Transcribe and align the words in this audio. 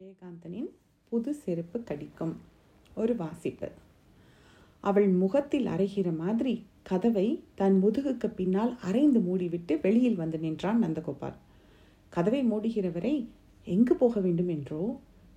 விஜயகாந்தனின் 0.00 0.68
புது 1.12 1.34
செருப்பு 1.34 1.82
கடிக்கும் 1.82 2.32
ஒரு 2.94 3.16
வாசிப்பு. 3.16 3.68
அவள் 4.80 5.08
முகத்தில் 5.08 5.66
அரைகிற 5.66 6.16
மாதிரி 6.16 6.66
கதவை 6.82 7.44
தன் 7.54 7.82
முதுகுக்கு 7.82 8.26
பின்னால் 8.34 8.72
அரைந்து 8.82 9.20
மூடிவிட்டு 9.20 9.80
வெளியில் 9.82 10.14
வந்து 10.14 10.38
நின்றான் 10.38 10.82
நந்தகோபால். 10.82 11.34
கதவை 12.08 12.50
மூடுகிறவரை 12.50 13.14
எங்கு 13.64 13.96
போக 13.96 14.20
வேண்டும் 14.20 14.48
என்றோ? 14.48 14.82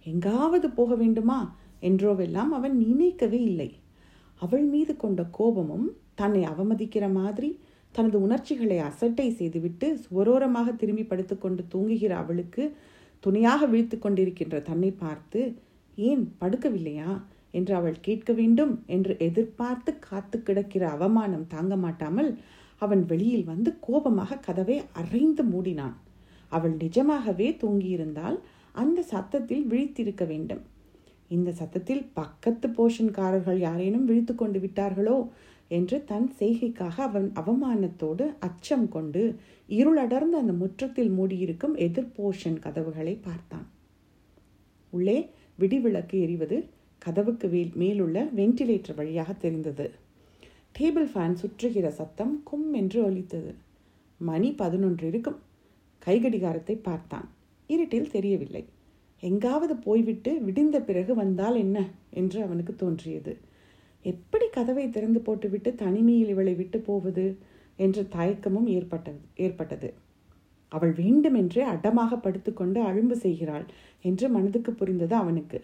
எங்காவது 0.04 0.70
போக 0.70 0.96
வேண்டுமா? 0.96 1.40
என்றோவெல்லாம் 1.82 2.52
அவன் 2.52 2.78
நினைக்கவே 2.78 3.42
இல்லை. 3.42 3.70
அவள் 4.42 4.64
மீது 4.64 4.96
கொண்ட 4.96 5.24
கோபமும் 5.32 5.88
தன்னை 6.16 6.44
அவமதிக்கிற 6.44 7.12
மாதிரி 7.12 7.60
தனது 7.92 8.22
உணர்ச்சிகளை 8.22 8.80
அசட்டை 8.80 9.30
செய்துவிட்டு 9.32 10.00
சுவரோரமாக 10.10 10.76
திரும்பி 10.76 11.04
படுத்துக்கொண்டு 11.04 11.64
தூங்குகிற 11.68 12.16
அவளுக்கு 12.16 12.64
துணையாக 13.20 13.66
விழித்து 13.66 13.98
கொண்டிருக்கின்ற 13.98 14.62
தன்னை 14.62 14.92
பார்த்து 14.92 15.42
ஏன் 15.98 16.24
படுக்கவில்லையா 16.42 17.12
என்று 17.52 17.74
அவள் 17.76 17.98
கேட்க 18.02 18.34
வேண்டும் 18.34 18.74
என்று 18.86 19.14
எதிர்பார்த்து 19.20 19.92
காத்து 20.00 20.38
கிடக்கிற 20.44 20.84
அவமானம் 20.90 21.48
தாங்க 21.48 21.76
மாட்டாமல் 21.76 22.32
அவன் 22.82 23.06
வெளியில் 23.06 23.44
வந்து 23.44 23.70
கோபமாக 23.80 24.38
கதவை 24.38 24.82
அரைந்து 24.94 25.44
மூடினான். 25.44 25.96
அவள் 26.52 26.76
நிஜமாகவே 26.76 27.48
தூங்கியிருந்தால் 27.62 28.38
அந்த 28.72 29.00
சத்தத்தில் 29.02 29.66
விழித்திருக்க 29.68 30.24
வேண்டும். 30.28 30.62
இந்த 31.28 31.52
சத்தத்தில் 31.52 32.04
பக்கத்து 32.14 32.68
போஷன்காரர்கள் 32.68 33.60
யாரேனும் 33.60 34.06
விழித்து 34.06 34.36
கொண்டு 34.36 34.60
விட்டார்களோ? 34.60 35.18
என்று 35.70 36.04
தன் 36.04 36.34
செய்கைக்காக 36.40 36.96
அவன் 37.00 37.32
அவமானத்தோடு 37.36 38.26
அச்சம் 38.40 38.88
கொண்டு 38.90 39.36
இருளடர்ந்த 39.70 40.38
அந்த 40.42 40.54
முற்றத்தில் 40.54 41.10
மூடியிருக்கும் 41.10 41.76
எதிர்போஷன் 41.78 42.60
கதவுகளை 42.60 43.16
பார்த்தான். 43.22 43.68
உள்ளே 44.94 45.18
விடிவிளக்கு 45.60 46.18
எரிவது 46.26 46.58
கதவுக்கு 46.98 47.50
வேல் 47.50 47.72
மேலுள்ள 47.76 48.24
வென்டிலேட்டர் 48.36 48.96
வழியாக 48.96 49.34
தெரிந்தது. 49.34 49.92
டேபிள் 50.80 51.08
ஃபேன் 51.14 51.36
சுற்றுகிற 51.42 51.88
சத்தம் 51.88 52.42
கும் 52.44 52.74
என்று 52.74 53.04
ஒலித்தது. 53.04 53.54
மணி 54.20 54.52
பதினொன்று 54.52 55.08
இருக்கும். 55.08 55.40
கைகடிகாரத்தை 56.06 56.76
பார்த்தான். 56.82 57.28
இருட்டில் 57.68 58.12
தெரியவில்லை. 58.12 58.66
எங்காவது 59.20 59.76
போய்விட்டு 59.76 60.32
விடிந்த 60.48 60.78
பிறகு 60.80 61.16
வந்தால் 61.16 61.56
என்ன? 61.56 61.78
என்று 62.10 62.42
அவனுக்கு 62.42 62.76
தோன்றியது. 62.76 63.38
எப்படி 64.06 64.48
கதவை 64.50 64.90
திறந்து 64.90 65.20
போட்டுவிட்டு 65.20 65.76
தனிமையில் 65.76 66.30
இவளை 66.30 66.54
விட்டு 66.56 66.80
போவது 66.80 67.26
என்ற 67.76 68.02
தயக்கமும் 68.16 68.68
ஏற்பட்டது 68.68 69.20
ஏற்பட்டது. 69.36 69.90
அவள் 70.72 70.94
வேண்டுமென்றே 70.94 71.64
அடமாக 71.64 72.16
படுத்துக்கொண்டு 72.16 72.80
அழும்பு 72.82 73.16
செய்கிறாள் 73.16 73.66
என்று 74.02 74.26
மனதுக்கு 74.30 74.72
புரிந்தது 74.72 75.16
அவனுக்கு. 75.16 75.60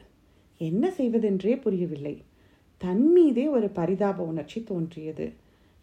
என்ன 0.62 0.84
செய்வதென்றே 0.90 1.56
புரியவில்லை. 1.56 2.16
தன் 2.82 3.06
மீதே 3.12 3.46
ஒரு 3.48 3.68
பரிதாப 3.70 4.24
உணர்ச்சி 4.24 4.60
தோன்றியது. 4.64 5.26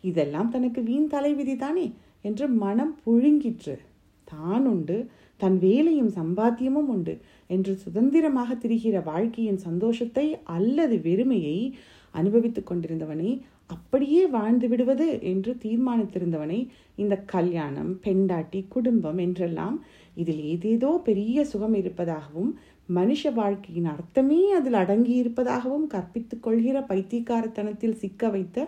இதெல்லாம் 0.05 0.51
தனக்கு 0.51 0.81
வீண் 0.83 1.07
தலைவிதி 1.07 1.57
தானே 1.57 1.87
என்று 2.21 2.47
மனம் 2.49 2.95
புழுங்கிற்று. 3.07 3.77
தான் 4.25 4.67
உண்டு 4.67 4.97
தன் 5.41 5.59
வேலையும் 5.59 6.11
சம்பாத்தியமும் 6.11 6.91
உண்டு 6.95 7.15
என்று 7.47 7.73
சுதந்திரமாக 7.75 8.55
திரிகிற 8.55 8.97
வாழ்க்கையின் 9.05 9.59
சந்தோஷத்தை 9.59 10.27
அல்லது 10.57 10.97
வெறுமையை 10.97 11.57
அனுபவித்துக் 12.15 12.69
கொண்டிருந்தவனை 12.71 13.31
அப்படியே 13.71 14.23
வாழ்ந்து 14.27 14.67
விடுவது 14.69 15.07
என்று 15.23 15.53
தீர்மானித்திருந்தவனை 15.63 16.59
இந்த 16.95 17.15
கல்யாணம் 17.27 17.93
பெண்டாட்டி 18.05 18.61
குடும்பம் 18.69 19.19
என்றெல்லாம் 19.19 19.77
இதில் 20.15 20.43
ஏதேதோ 20.45 20.91
பெரிய 21.05 21.45
சுகம் 21.45 21.77
இருப்பதாகவும் 21.77 22.51
மனுஷ 22.89 23.31
வாழ்க்கையின் 23.35 23.89
அர்த்தமே 23.93 24.41
அதில் 24.51 24.79
அடங்கி 24.81 25.15
இருப்பதாகவும் 25.15 25.87
கற்பித்துக் 25.87 26.43
கொள்கிற 26.43 26.79
பைத்தியக்காரத்தனத்தில் 26.83 27.99
சிக்க 27.99 28.29
வைத்த 28.29 28.67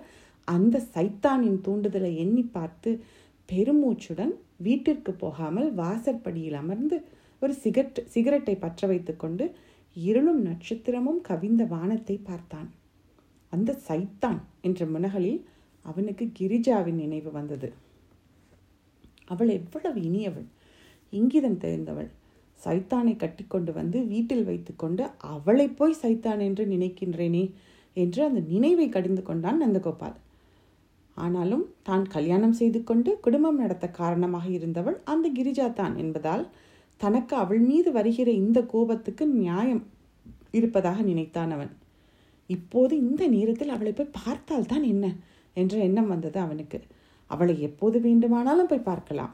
அந்த 0.48 0.82
சைத்தானின் 0.94 1.60
தூண்டுதலை 1.60 2.12
எண்ணி 2.16 2.44
பார்த்து 2.48 2.90
பெருமூச்சுடன் 3.48 4.32
வீட்டிற்கு 4.56 5.12
போகாமல் 5.14 5.68
வாசற்படியில் 5.72 6.58
அமர்ந்து 6.60 6.96
ஒரு 7.42 7.54
சிகரெட் 7.54 8.00
சிகரெட்டை 8.06 8.54
பற்ற 8.56 8.86
வைத்துக்கொண்டு 8.86 9.46
இருளும் 9.96 10.40
நட்சத்திரமும் 10.42 11.20
கவிந்த 11.20 11.62
வானத்தை 11.64 12.16
பார்த்தான். 12.24 12.68
அந்த 13.54 13.70
சைத்தான் 13.88 14.40
என்ற 14.66 14.86
முனகலில் 14.86 15.40
அவனுக்கு 15.84 16.24
கிரிஜாவின் 16.38 17.00
நினைவு 17.04 17.30
வந்தது. 17.30 17.68
அவள் 19.32 19.50
எவ்வளவு 19.58 19.98
இனியவள். 20.08 20.46
இங்கிதம் 21.12 21.62
தெரிந்தவள். 21.64 22.10
சைத்தானை 22.60 23.14
கட்டிக்கொண்டு 23.16 23.70
வந்து 23.78 23.98
வீட்டில் 24.12 24.44
வைத்துக்கொண்டு 24.44 25.04
அவளை 25.34 25.66
போய் 25.78 26.00
சைத்தான் 26.02 26.42
என்று 26.48 26.64
நினைக்கின்றேனே 26.74 27.44
என்று 27.96 28.20
அந்த 28.28 28.40
நினைவை 28.52 28.86
கடிந்து 28.88 29.22
கொண்டான் 29.22 29.60
நந்தகோபால். 29.62 30.16
ஆனாலும் 31.16 31.64
தான் 31.88 32.04
கல்யாணம் 32.14 32.56
செய்து 32.60 32.80
கொண்டு 32.84 33.10
குடும்பம் 33.24 33.60
நடத்த 33.62 33.86
காரணமாக 34.00 34.46
இருந்தவள் 34.58 34.96
அந்த 35.12 35.26
கிரிஜா 35.38 35.66
தான் 35.72 35.94
என்பதால் 35.96 36.44
தனக்கு 37.00 37.34
அவள் 37.42 37.62
மீது 37.70 37.90
வருகிற 37.92 38.28
இந்த 38.42 38.58
கோபத்துக்கு 38.72 39.24
நியாயம் 39.38 39.82
இருப்பதாக 40.58 40.98
நினைத்தான் 41.10 41.52
அவன். 41.56 41.72
இப்போது 42.50 42.94
இந்த 42.98 43.22
நேரத்தில் 43.26 43.68
அவளை 43.68 43.92
போய் 43.92 44.16
பார்த்தால்தான் 44.24 44.82
என்ன? 44.82 45.06
என்ற 45.56 45.74
எண்ணம் 45.78 46.06
வந்தது 46.06 46.38
அவனுக்கு. 46.40 46.78
அவளை 47.30 47.54
எப்போது 47.60 48.00
வேண்டுமானாலும் 48.00 48.66
போய் 48.66 48.88
பார்க்கலாம். 48.90 49.32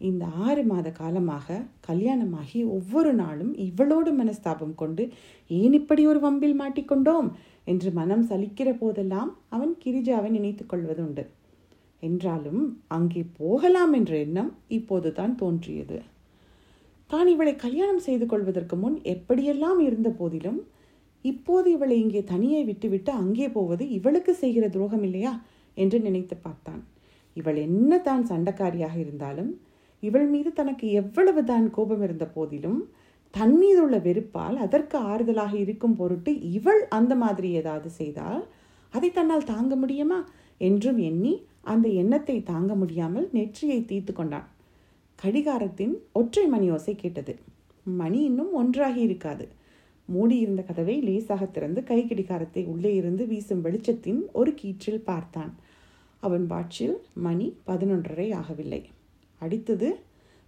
இந்த 0.00 0.24
ஆறு 0.26 0.62
மாத 0.64 0.90
காலமாக 0.90 1.58
கல்யாணமாகி 1.88 2.60
ஒவ்வொரு 2.66 3.10
நாளும் 3.14 3.52
இவளோடு 3.66 4.10
மனஸ்தாபம் 4.12 4.74
கொண்டு 4.74 5.02
ஏன் 5.50 5.72
இப்படி 5.72 6.02
ஒரு 6.06 6.20
வம்பில் 6.20 6.56
மாட்டிக்கொண்டோம்? 6.60 7.28
என்று 7.64 7.90
மனம் 7.92 8.24
சலிக்கிற 8.30 8.68
போதெல்லாம் 8.78 9.30
அவன் 9.48 9.72
கிரிஜாவை 9.84 10.28
நினைத்து 10.28 10.64
கொள்வதுண்டு. 10.66 11.24
என்றாலும் 12.00 12.62
அங்கே 12.88 13.22
போகலாம் 13.38 13.92
என்ற 13.92 14.12
எண்ணம் 14.18 14.50
இப்போது 14.68 15.12
தான் 15.12 15.34
தோன்றியது. 15.34 15.98
தான் 17.10 17.26
இவளை 17.26 17.56
கல்யாணம் 17.56 17.98
செய்து 17.98 18.26
கொள்வதற்கு 18.26 18.76
முன் 18.76 18.96
எப்படியெல்லாம் 19.14 19.78
இருந்த 19.78 20.10
போதிலும் 20.10 20.60
இப்போது 21.24 21.68
இவளை 21.70 21.96
இங்கே 22.00 22.22
தனியே 22.24 22.60
விட்டுவிட்டு 22.64 23.10
அங்கே 23.12 23.48
போவது 23.48 23.84
இவளுக்கு 23.90 24.32
செய்கிற 24.34 24.64
துரோகம் 24.68 25.02
இல்லையா? 25.02 25.32
என்று 25.76 25.98
நினைத்து 26.00 26.36
பார்த்தான். 26.36 26.82
இவள் 27.36 27.56
என்ன 27.56 27.98
தான் 27.98 28.24
சண்டக்காரியாக 28.26 28.96
இருந்தாலும் 28.98 29.52
இவள் 30.02 30.26
மீது 30.26 30.50
தனக்கு 30.52 30.86
எவ்வளவு 30.90 31.40
தான் 31.44 31.66
கோபம் 31.70 32.02
இருந்த 32.02 32.26
போதிலும் 32.26 32.80
தன் 33.34 33.54
மீது 33.58 33.78
உள்ள 33.82 33.96
வெறுப்பால் 33.98 34.56
அதற்கு 34.56 34.96
ஆறுதலாக 34.98 35.54
இருக்கும் 35.54 35.96
பொருட்டு 35.96 36.32
இவள் 36.40 36.82
அந்த 36.88 37.14
மாதிரி 37.14 37.50
ஏதாவது 37.50 37.90
செய்தால் 37.90 38.42
அதை 38.92 39.08
தன்னால் 39.10 39.44
தாங்க 39.44 39.74
முடியுமா? 39.76 40.18
என்றும் 40.60 40.98
எண்ணி 40.98 41.32
அந்த 41.72 41.86
எண்ணத்தை 41.88 42.36
தாங்க 42.42 42.72
முடியாமல் 42.74 43.28
நெற்றியை 43.32 43.78
தீர்த்து 43.84 44.12
கொண்டான். 44.12 44.48
கடிகாரத்தின் 45.18 45.94
ஒற்றை 46.12 46.44
மணி 46.46 46.66
ஓசை 46.70 46.94
கேட்டது. 46.94 47.32
மணி 47.86 48.18
இன்னும் 48.22 48.52
ஒன்றாகி 48.52 49.00
இருக்காது. 49.00 49.44
மூடியிருந்த 50.08 50.62
கதவை 50.62 50.96
லேசாக 51.00 51.46
திறந்து 51.46 51.80
கைக்கடிகாரத்தை 51.80 52.62
உள்ளே 52.66 52.94
இருந்து 52.94 53.26
வீசும் 53.26 53.64
வெளிச்சத்தின் 53.64 54.20
ஒரு 54.32 54.50
கீற்றில் 54.54 55.04
பார்த்தான். 55.04 55.52
அவன் 56.22 56.44
வாட்சில் 56.46 56.96
மணி 57.12 57.46
பதினொன்றரை 57.66 58.26
ஆகவில்லை. 58.32 58.82
அடித்தது 59.40 59.88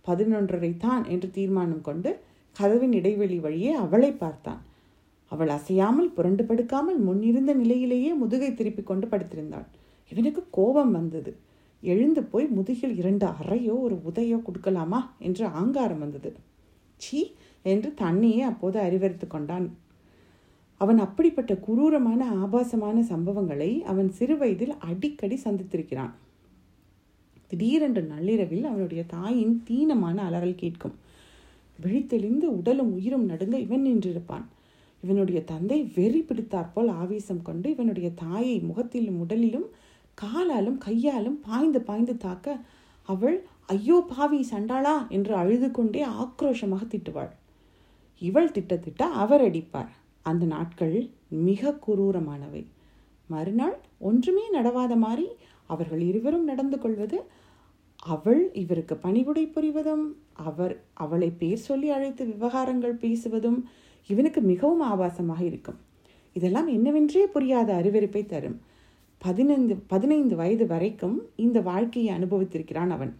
பதினொன்றரை 0.06 0.76
தான் 0.76 1.04
என்று 1.04 1.30
தீர்மானம் 1.30 1.80
கொண்டு 1.80 2.10
கதவின் 2.56 2.92
இடைவெளி 2.92 3.38
வழியே 3.38 3.72
அவளை 3.74 4.10
பார்த்தான். 4.12 4.60
அவள் 5.32 5.48
அசையாமல் 5.48 6.10
புரண்டு 6.12 6.42
படுக்காமல் 6.44 6.98
முன்னிருந்த 6.98 7.52
நிலையிலேயே 7.54 8.10
முதுகை 8.12 8.50
திருப்பி 8.54 8.82
கொண்டு 8.82 9.06
படுத்திருந்தாள். 9.06 9.66
இவனுக்கு 10.12 10.42
கோபம் 10.50 10.92
வந்தது. 10.92 11.32
எழுந்து 11.82 12.22
போய் 12.22 12.46
முதுகில் 12.46 12.94
இரண்டு 12.96 13.26
அறையோ 13.40 13.74
ஒரு 13.86 13.96
உதையோ 14.10 14.38
கொடுக்கலாமா? 14.46 15.00
என்று 15.18 15.44
ஆங்காரம் 15.60 15.98
வந்தது. 15.98 16.30
சீ 17.00 17.20
என்று 17.72 17.90
தன்னையே 17.94 18.42
அப்போது 18.42 18.78
அறிவறுத்து 18.80 19.26
கொண்டான். 19.26 19.66
அவன் 20.80 20.98
அப்படிப்பட்ட 20.98 21.52
குரூரமான 21.66 22.20
ஆபாசமான 22.42 22.96
சம்பவங்களை 23.10 23.70
அவன் 23.82 24.10
சிறுவயதில் 24.18 24.74
அடிக்கடி 24.88 25.36
சந்தித்திருக்கிறான். 25.44 26.12
திடீரென்று 27.50 28.02
நள்ளிரவில் 28.02 28.64
அவனுடைய 28.64 29.02
தாயின் 29.06 29.54
தீனமான 29.68 30.16
அலறல் 30.28 30.60
கேட்கும். 30.62 30.94
விழித்தெளிந்து 31.78 32.46
உடலும் 32.58 32.92
உயிரும் 32.96 33.26
நடுங்க 33.30 33.56
இவன் 33.58 33.86
நின்றிருப்பான். 33.86 34.44
இவனுடைய 35.02 35.38
தந்தை 35.44 35.78
வெறி 35.96 36.20
பிடித்தாற்போல் 36.20 36.90
ஆவேசம் 37.02 37.42
கொண்டு 37.42 37.66
இவனுடைய 37.70 38.08
தாயை 38.22 38.56
முகத்திலும் 38.68 39.18
உடலிலும் 39.24 39.66
காலாலும் 40.18 40.78
கையாலும் 40.86 41.38
பாய்ந்து 41.46 41.80
பாய்ந்து 41.80 42.14
தாக்க 42.16 42.56
அவள் 43.08 43.36
ஐயோ 43.66 43.96
பாவி 44.10 44.40
சண்டாளா 44.50 44.96
என்று 45.08 45.34
அழுது 45.34 45.68
கொண்டே 45.70 46.02
ஆக்ரோஷமாக 46.22 46.84
திட்டுவாள். 46.92 47.32
இவள் 48.18 48.50
திட்ட 48.50 49.06
அவர் 49.06 49.40
அடிப்பார். 49.40 49.92
அந்த 50.22 50.46
நாட்கள் 50.46 51.08
மிக 51.28 51.78
குரூரமானவை. 51.86 52.66
மறுநாள் 53.26 53.78
ஒன்றுமே 53.98 54.44
நடவாத 54.54 54.96
மாதிரி 54.96 55.26
அவர்கள் 55.66 56.00
இருவரும் 56.00 56.44
நடந்து 56.44 56.78
கொள்வது 56.78 57.22
அவள் 57.96 58.52
இவருக்கு 58.52 58.96
பணிவுடை 58.96 59.44
புரிவதும் 59.46 60.04
அவர் 60.32 60.82
அவளை 60.92 61.30
பேர் 61.30 61.56
சொல்லி 61.56 61.88
அழைத்து 61.88 62.24
விவகாரங்கள் 62.24 62.94
பேசுவதும் 62.94 63.62
இவனுக்கு 64.06 64.40
மிகவும் 64.40 64.82
ஆபாசமாக 64.82 65.40
இருக்கும். 65.40 65.78
இதெல்லாம் 66.32 66.68
என்னவென்றே 66.68 67.22
புரியாத 67.24 67.74
அறிவிருப்பை 67.74 68.26
தரும். 68.26 68.60
பதினைந்து 69.18 69.76
பதினைந்து 69.86 70.36
வயது 70.36 70.66
வரைக்கும் 70.66 71.22
இந்த 71.36 71.60
வாழ்க்கையை 71.60 72.18
அனுபவித்திருக்கிறான் 72.18 72.88
அவன். 72.88 73.12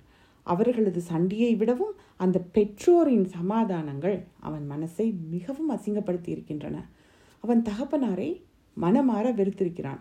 அவர்களது 0.44 1.00
சண்டையை 1.00 1.54
விடவும் 1.54 1.94
அந்த 2.16 2.38
பெற்றோரின் 2.52 3.26
சமாதானங்கள் 3.28 4.16
அவன் 4.40 4.66
மனசை 4.70 5.06
மிகவும் 5.30 5.70
அசிங்கப்படுத்தி 5.70 6.28
இருக்கின்றன 6.28 6.86
அவன் 7.40 7.62
தகப்பனாரை 7.62 8.30
மனமாற 8.80 9.26
வெறுத்திருக்கிறான். 9.34 10.00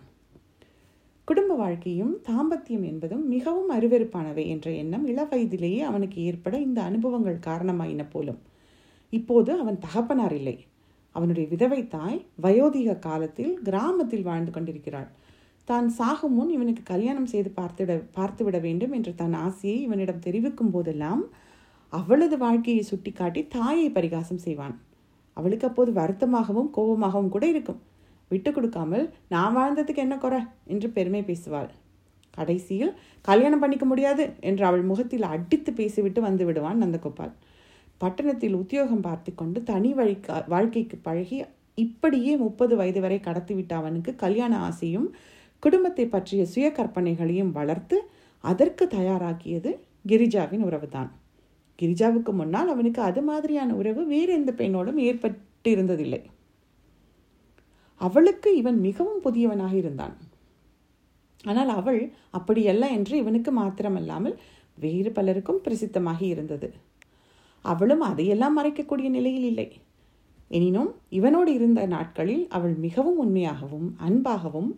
குடும்ப 1.25 1.55
வாழ்க்கையும் 1.55 2.13
தாம்பத்தியம் 2.29 2.83
என்பதும் 2.83 3.27
மிகவும் 3.27 3.69
அருவெருப்பானவை 3.79 4.47
என்ற 4.47 4.71
எண்ணம் 4.71 5.07
இளவயதிலேயே 5.07 5.79
அவனுக்கு 5.79 6.21
ஏற்பட 6.21 6.59
இந்த 6.59 6.81
அனுபவங்கள் 6.81 7.39
காரணமாயின 7.45 8.05
போலும். 8.09 8.39
இப்போது 9.09 9.59
அவன் 9.59 9.79
தகப்பனார் 9.79 10.35
இல்லை. 10.35 10.65
அவனுடைய 11.11 11.49
விதவை 11.49 11.87
தாய் 11.87 12.25
வயோதிக 12.41 12.99
காலத்தில் 12.99 13.61
கிராமத்தில் 13.61 14.23
வாழ்ந்து 14.23 14.51
கொண்டிருக்கிறாள். 14.51 15.09
தான் 15.67 15.87
சாகும் 15.89 16.33
முன் 16.33 16.49
இவனுக்கு 16.49 16.83
கல்யாணம் 16.83 17.25
செய்து 17.25 17.49
பார்த்துட 17.59 17.91
பார்த்துவிட 18.15 18.57
வேண்டும் 18.59 18.93
என்ற 18.93 19.09
தன் 19.11 19.35
ஆசையை 19.45 19.77
இவனிடம் 19.81 20.23
தெரிவிக்கும் 20.25 20.71
போதெல்லாம் 20.71 21.21
அவளது 21.93 22.37
வாழ்க்கையை 22.37 22.83
சுட்டிக்காட்டி 22.83 23.41
தாயை 23.47 23.87
பரிகாசம் 23.91 24.37
செய்வான். 24.37 24.75
அவளுக்கு 25.37 25.65
அப்போது 25.67 25.91
வருத்தமாகவும் 25.91 26.69
கோபமாகவும் 26.77 27.29
கூட 27.29 27.45
இருக்கும். 27.47 27.79
விட்டு 28.31 28.51
கொடுக்காமல் 28.51 29.05
நான் 29.27 29.55
வாழ்ந்ததுக்கு 29.55 29.95
என்ன 29.95 30.15
குறை? 30.17 30.41
என்று 30.67 30.87
பெருமை 30.89 31.21
பேசுவாள். 31.21 31.71
கடைசியில் 32.33 32.93
கல்யாணம் 33.25 33.59
பண்ணிக்க 33.59 33.85
முடியாது 33.85 34.23
என்று 34.39 34.63
அவள் 34.65 34.83
முகத்தில் 34.83 35.25
அடித்து 35.25 35.71
பேசிவிட்டு 35.73 36.21
வந்து 36.21 36.43
விடுவான் 36.45 36.81
நந்தகோபால். 36.83 37.33
பட்டணத்தில் 38.01 38.55
உத்தியோகம் 38.55 39.03
பார்த்து 39.03 39.31
கொண்டு 39.33 39.59
தனி 39.63 39.91
வழி 39.93 40.15
வாழ்க்கைக்கு 40.47 40.97
பழகி 41.03 41.37
இப்படியே 41.77 42.33
முப்பது 42.35 42.73
வயது 42.75 43.01
வரை 43.01 43.19
கடத்திவிட்ட 43.19 43.73
அவனுக்கு 43.73 44.11
கல்யாண 44.15 44.53
ஆசையும் 44.59 45.07
குடும்பத்தை 45.63 46.05
பற்றிய 46.07 46.41
சுய 46.45 46.67
கற்பனைகளையும் 46.69 47.51
வளர்த்து 47.51 47.97
அதற்கு 48.43 48.83
தயாராக்கியது 48.95 49.71
கிரிஜாவின் 50.07 50.63
உறவுதான். 50.67 51.09
கிரிஜாவுக்கு 51.79 52.31
முன்னால் 52.31 52.71
அவனுக்கு 52.73 53.01
அது 53.01 53.21
மாதிரியான 53.21 53.75
உறவு 53.75 54.01
வேறு 54.05 54.31
எந்த 54.33 54.51
பெண்ணோடும் 54.51 54.99
ஏற்பட்டு 55.07 55.69
இருந்ததில்லை 55.71 56.21
அவளுக்கு 58.01 58.49
இவன் 58.61 58.79
மிகவும் 58.79 59.21
புதியவனாக 59.25 59.73
இருந்தான். 59.73 60.15
ஆனால் 61.43 61.71
அவள் 61.79 62.01
அப்படியல்ல 62.37 62.85
என்று 62.89 63.15
இவனுக்கு 63.17 63.51
மாத்திரமல்லாமல் 63.51 64.35
வேறு 64.77 65.09
பலருக்கும் 65.11 65.63
பிரசித்தமாகி 65.65 66.25
இருந்தது. 66.33 66.67
அவளும் 67.65 68.03
அதையெல்லாம் 68.09 68.57
மறைக்கக்கூடிய 68.59 69.09
நிலையில் 69.09 69.47
இல்லை. 69.51 69.67
எனினும் 70.51 70.89
இவனோடு 71.09 71.51
இருந்த 71.57 71.81
நாட்களில் 71.85 72.43
அவள் 72.49 72.75
மிகவும் 72.85 73.19
உண்மையாகவும் 73.23 73.87
அன்பாகவும் 74.07 74.71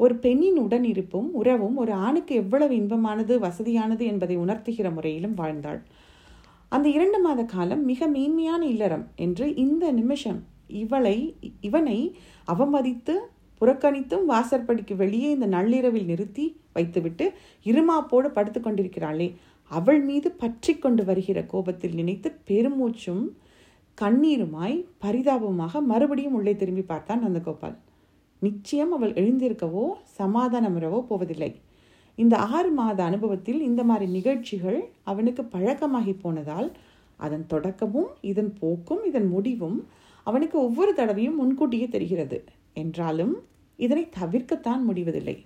ஒரு 0.00 0.14
பெண்ணின் 0.14 0.58
உடனிருப்பும் 0.58 1.28
உறவும் 1.32 1.76
ஒரு 1.76 1.92
ஆணுக்கு 1.92 2.34
எவ்வளவு 2.34 2.74
இன்பமானது 2.76 3.34
வசதியானது 3.38 4.04
என்பதை 4.06 4.36
உணர்த்துகிற 4.36 4.90
முறையிலும் 4.92 5.34
வாழ்ந்தாள். 5.34 5.80
அந்த 6.68 6.88
இரண்டு 6.88 7.18
மாத 7.20 7.40
காலம் 7.44 7.84
மிக 7.84 8.06
மேன்மையான 8.06 8.62
இல்லறம் 8.66 9.04
என்று 9.16 9.46
இந்த 9.54 9.92
நிமிஷம் 9.92 10.40
இவளை 10.82 11.16
இவனை 11.60 11.98
அவமதித்து 12.48 13.14
புறக்கணித்தும் 13.60 14.24
வாசற்படிக்கு 14.24 14.94
வெளியே 14.96 15.28
இந்த 15.30 15.46
நள்ளிரவில் 15.46 16.04
நிறுத்தி 16.04 16.46
வைத்துவிட்டு 16.72 17.26
இருமாப்போடு 17.66 18.28
படுத்து 18.28 18.60
கொண்டிருக்கிறாளே. 18.60 19.28
அவள் 19.70 20.00
மீது 20.00 20.28
பற்றி 20.32 20.72
கொண்டு 20.78 21.02
வருகிற 21.04 21.38
கோபத்தில் 21.44 21.94
நினைத்து 21.94 22.28
பெருமூச்சும் 22.50 23.24
கண்ணீருமாய் 23.98 24.76
பரிதாபமாக 24.98 25.80
மறுபடியும் 25.80 26.34
உள்ளே 26.34 26.54
திரும்பி 26.56 26.82
பார்த்தான் 26.82 27.22
நந்தகோபால். 27.24 27.76
நிச்சயம் 28.46 28.92
அவள் 28.92 29.12
எழுந்திருக்கவோ 29.20 29.84
சமாதானமுறவோ 30.18 30.98
போவதில்லை. 31.08 31.50
இந்த 32.18 32.34
ஆறு 32.56 32.70
மாத 32.70 32.98
அனுபவத்தில் 33.04 33.60
இந்த 33.60 33.82
மாதிரி 33.84 34.06
நிகழ்ச்சிகள் 34.16 34.80
அவனுக்கு 35.02 35.42
பழக்கமாகி 35.54 36.14
போனதால் 36.22 36.68
அதன் 37.20 37.46
தொடக்கமும் 37.46 38.10
இதன் 38.30 38.52
போக்கும் 38.60 39.02
இதன் 39.04 39.28
முடிவும் 39.28 39.78
அவனுக்கு 40.26 40.56
ஒவ்வொரு 40.66 40.92
தடவையும் 40.94 41.38
முன்கூட்டியே 41.40 41.86
தெரிகிறது. 41.88 42.38
என்றாலும் 42.82 43.34
இதனை 43.78 44.04
தவிர்க்கத்தான் 44.18 44.82
முடிவதில்லை. 44.88 45.36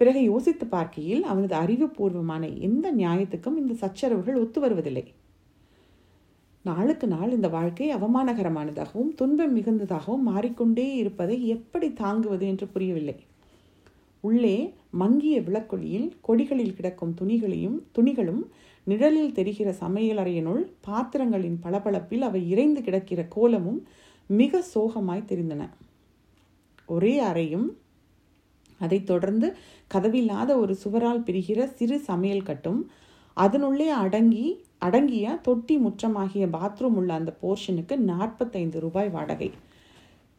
பிறகு 0.00 0.20
யோசித்து 0.22 0.64
பார்க்கையில் 0.66 1.24
அவனது 1.30 1.54
அறிவுபூர்வமான 1.56 2.44
எந்த 2.68 2.86
நியாயத்துக்கும் 3.00 3.58
இந்த 3.62 3.74
சச்சரவுகள் 3.82 4.40
ஒத்து 4.42 4.58
வருவதில்லை. 4.60 5.04
நாளுக்கு 6.68 7.06
நாள் 7.06 7.30
இந்த 7.30 7.48
வாழ்க்கை 7.48 7.86
அவமானகரமானதாகவும் 7.94 9.10
துன்பம் 9.14 9.54
மிகுந்ததாகவும் 9.56 10.26
மாறிக்கொண்டே 10.30 10.86
இருப்பதை 10.94 11.36
எப்படி 11.48 11.88
தாங்குவது 11.92 12.44
என்று 12.46 12.66
புரியவில்லை. 12.66 13.16
உள்ளே 14.24 14.56
மங்கிய 14.92 15.36
விளக்கொலியில் 15.40 16.08
கொடிகளில் 16.28 16.74
கிடக்கும் 16.74 17.14
துணிகளையும் 17.20 17.78
துணிகளும் 17.98 18.42
நிழலில் 18.86 19.32
தெரிகிற 19.32 19.68
சமையலறையினுள் 19.80 20.62
பாத்திரங்களின் 20.80 21.58
பளபளப்பில் 21.62 22.22
அவை 22.22 22.40
இறைந்து 22.50 22.80
கிடக்கிற 22.82 23.20
கோலமும் 23.36 23.80
மிக 24.30 24.62
சோகமாய் 24.74 25.28
தெரிந்தன. 25.30 25.62
ஒரே 26.88 27.14
அறையும் 27.28 27.66
அதைத் 28.80 29.06
தொடர்ந்து 29.06 29.48
கதவில்லாத 29.90 30.50
ஒரு 30.56 30.74
சுவரால் 30.84 31.24
பிரிகிற 31.26 31.60
சிறு 31.74 31.96
சமையல் 31.98 32.48
கட்டும் 32.48 32.80
அதனுள்ளே 33.36 33.88
அடங்கி 34.02 34.46
அடங்கிய 34.82 35.38
தொட்டி 35.42 35.76
முற்றமாகிய 35.78 36.44
பாத்ரூம் 36.56 36.96
உள்ள 37.00 37.10
அந்த 37.14 37.32
போர்ஷனுக்கு 37.42 37.96
நாற்பத்தைந்து 38.10 38.80
ரூபாய் 38.80 39.08
வாடகை. 39.08 39.48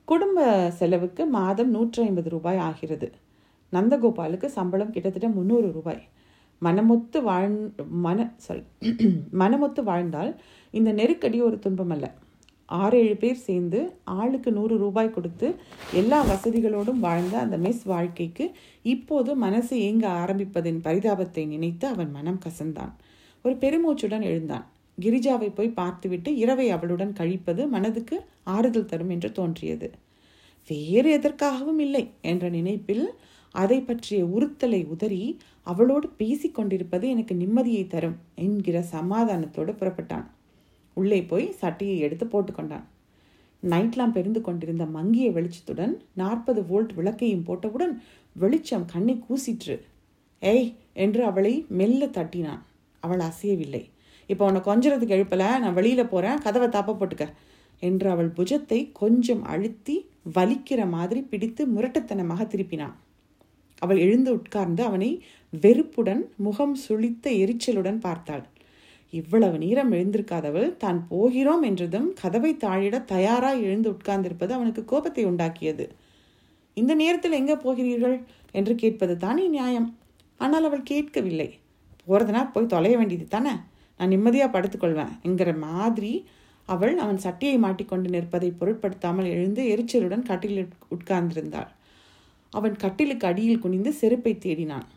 குடும்ப 0.08 0.40
செலவுக்கு 0.80 1.24
மாதம் 1.26 1.70
நூற்றி 1.70 2.00
ஐம்பது 2.04 2.30
ரூபாய் 2.30 2.58
ஆகிறது. 2.58 3.08
நந்தகோபாலுக்கு 3.74 4.46
சம்பளம் 4.58 4.92
கிட்டத்தட்ட 4.92 5.28
முந்நூறு 5.30 5.68
ரூபாய். 5.72 6.02
மனமொத்து 6.62 7.20
வாழ் 7.22 7.54
மன 8.06 8.20
சாரி 8.46 8.64
மனமொத்து 9.42 9.84
வாழ்ந்தால் 9.84 10.32
இந்த 10.74 10.90
நெருக்கடி 10.92 11.38
ஒரு 11.42 11.60
துன்பம் 11.60 11.90
அல்ல. 11.90 12.08
ஆறு 12.70 12.98
ஏழு 12.98 13.16
பேர் 13.18 13.46
சேர்ந்து 13.46 13.80
ஆளுக்கு 14.04 14.50
நூறு 14.52 14.76
ரூபாய் 14.78 15.16
கொடுத்து 15.16 15.48
எல்லா 15.94 16.20
வசதிகளோடும் 16.32 17.00
வாழ்ந்த 17.00 17.36
அந்த 17.40 17.58
மெஸ் 17.58 17.84
வாழ்க்கைக்கு 17.86 18.46
இப்போது 18.86 19.36
மனசு 19.36 19.76
ஏங்க 19.88 20.06
ஆரம்பிப்பதின் 20.24 20.82
பரிதாபத்தை 20.88 21.46
நினைத்து 21.48 21.88
அவன் 21.88 22.12
மனம் 22.12 22.42
கசந்தான். 22.46 22.94
ஒரு 23.46 23.56
பெருமூச்சுடன் 23.56 24.22
எழுந்தான். 24.22 24.66
கிரிஜாவை 24.98 25.56
போய் 25.56 25.70
பார்த்துவிட்டு 25.70 26.36
இரவை 26.36 26.70
அவளுடன் 26.70 27.14
கழிப்பது 27.14 27.68
மனதுக்கு 27.68 28.18
ஆறுதல் 28.48 28.86
தரும் 28.86 29.10
என்று 29.10 29.32
தோன்றியது. 29.32 29.88
வேறு 30.70 31.20
எதற்காகவும் 31.20 31.80
இல்லை 31.80 32.10
என்ற 32.22 32.50
நினைப்பில் 32.50 33.06
அதை 33.56 33.82
பற்றிய 33.82 34.26
உறுத்தலை 34.26 34.86
உதறி 34.86 35.22
அவளோடு 35.68 36.10
பேசிக் 36.10 36.54
கொண்டிருப்பது 36.54 37.10
எனக்கு 37.10 37.36
நிம்மதியை 37.36 37.88
தரும் 37.88 38.18
என்கிற 38.36 38.86
சமாதானத்தோடு 38.92 39.74
புறப்பட்டான். 39.74 40.28
உள்ளே 40.98 41.22
போய் 41.24 41.52
சட்டையை 41.52 42.00
எடுத்து 42.00 42.26
போட்டுக்கொண்டான் 42.26 42.86
நைட்லாம் 43.64 44.12
பெருந்து 44.12 44.42
கொண்டிருந்த 44.42 44.86
மங்கிய 44.88 45.32
வெளிச்சத்துடன் 45.32 45.94
நாற்பது 46.14 46.62
வோல்ட் 46.62 46.94
விளக்கையும் 46.94 47.46
போட்டவுடன் 47.46 47.94
வெளிச்சம் 48.36 48.86
கண்ணை 48.86 49.24
கூசிற்று. 49.30 49.76
ஏய்! 50.42 50.70
என்று 50.94 51.26
அவளை 51.26 51.66
மெல்ல 51.70 52.06
தட்டினான். 52.08 52.62
அவள் 53.04 53.24
அசையவில்லை. 53.30 53.84
இப்போ 54.30 54.44
உன்னை 54.50 54.62
கொஞ்சறதுக்கு 54.68 55.18
எழுப்பலை 55.18 55.48
நான் 55.64 55.78
வெளியில் 55.78 56.12
போகிறேன் 56.12 56.42
கதவை 56.46 56.68
தாப்ப 56.76 56.96
போட்டுக்க 57.00 57.26
என்று 57.82 58.08
அவள் 58.14 58.32
புஜத்தை 58.38 58.80
கொஞ்சம் 59.02 59.44
அழுத்தி 59.54 59.96
வலிக்கிற 60.38 60.82
மாதிரி 60.96 61.22
பிடித்து 61.32 61.62
முரட்டத்தனமாக 61.76 62.46
திருப்பினான். 62.54 62.96
அவள் 63.82 64.00
எழுந்து 64.06 64.30
உட்கார்ந்து 64.38 64.82
அவனை 64.84 65.10
வெறுப்புடன் 65.54 66.24
முகம் 66.46 66.76
சுளித்த 66.86 67.26
எரிச்சலுடன் 67.44 68.00
பார்த்தாள். 68.06 68.44
இவ்வளவு 69.14 69.58
நேரம் 69.64 69.92
எழுந்திருக்காதவள் 69.92 70.68
தான் 70.78 71.00
போகிறோம் 71.12 71.64
என்றதும் 71.70 72.10
கதவை 72.22 72.52
தாழிட 72.64 72.96
தயாராக 73.14 73.56
எழுந்து 73.68 73.90
உட்கார்ந்திருப்பது 73.96 74.52
அவனுக்கு 74.58 74.82
கோபத்தை 74.92 75.24
உண்டாக்கியது. 75.26 75.86
இந்த 76.78 76.94
நேரத்தில் 77.02 77.40
எங்கே 77.40 77.56
போகிறீர்கள்? 77.64 78.18
என்று 78.52 78.74
கேட்பது 78.76 79.16
தானே 79.18 79.46
நியாயம். 79.56 79.88
ஆனால் 80.40 80.68
அவள் 80.70 80.90
கேட்கவில்லை. 80.92 81.50
போகிறதுனா 82.10 82.42
போய் 82.52 82.74
தொலைய 82.76 82.96
வேண்டியது 82.98 83.28
தானே? 83.28 83.54
நான் 84.00 84.14
நிம்மதியாக 84.16 84.54
படுத்துக்கொள்வேன் 84.56 85.14
என்கிற 85.22 85.50
மாதிரி 85.66 86.12
அவள் 86.70 86.96
அவன் 87.04 87.18
சட்டையை 87.18 87.58
மாட்டிக்கொண்டு 87.58 88.08
நிற்பதை 88.10 88.50
பொருட்படுத்தாமல் 88.52 89.30
எழுந்து 89.36 89.62
எரிச்சலுடன் 89.74 90.28
கட்டிலில் 90.30 90.74
உட்கார்ந்திருந்தாள். 90.96 91.70
அவன் 92.54 92.76
கட்டிலுக்கு 92.76 93.26
அடியில் 93.28 93.64
குனிந்து 93.64 93.92
செருப்பை 93.94 94.34
தேடினான். 94.46 94.88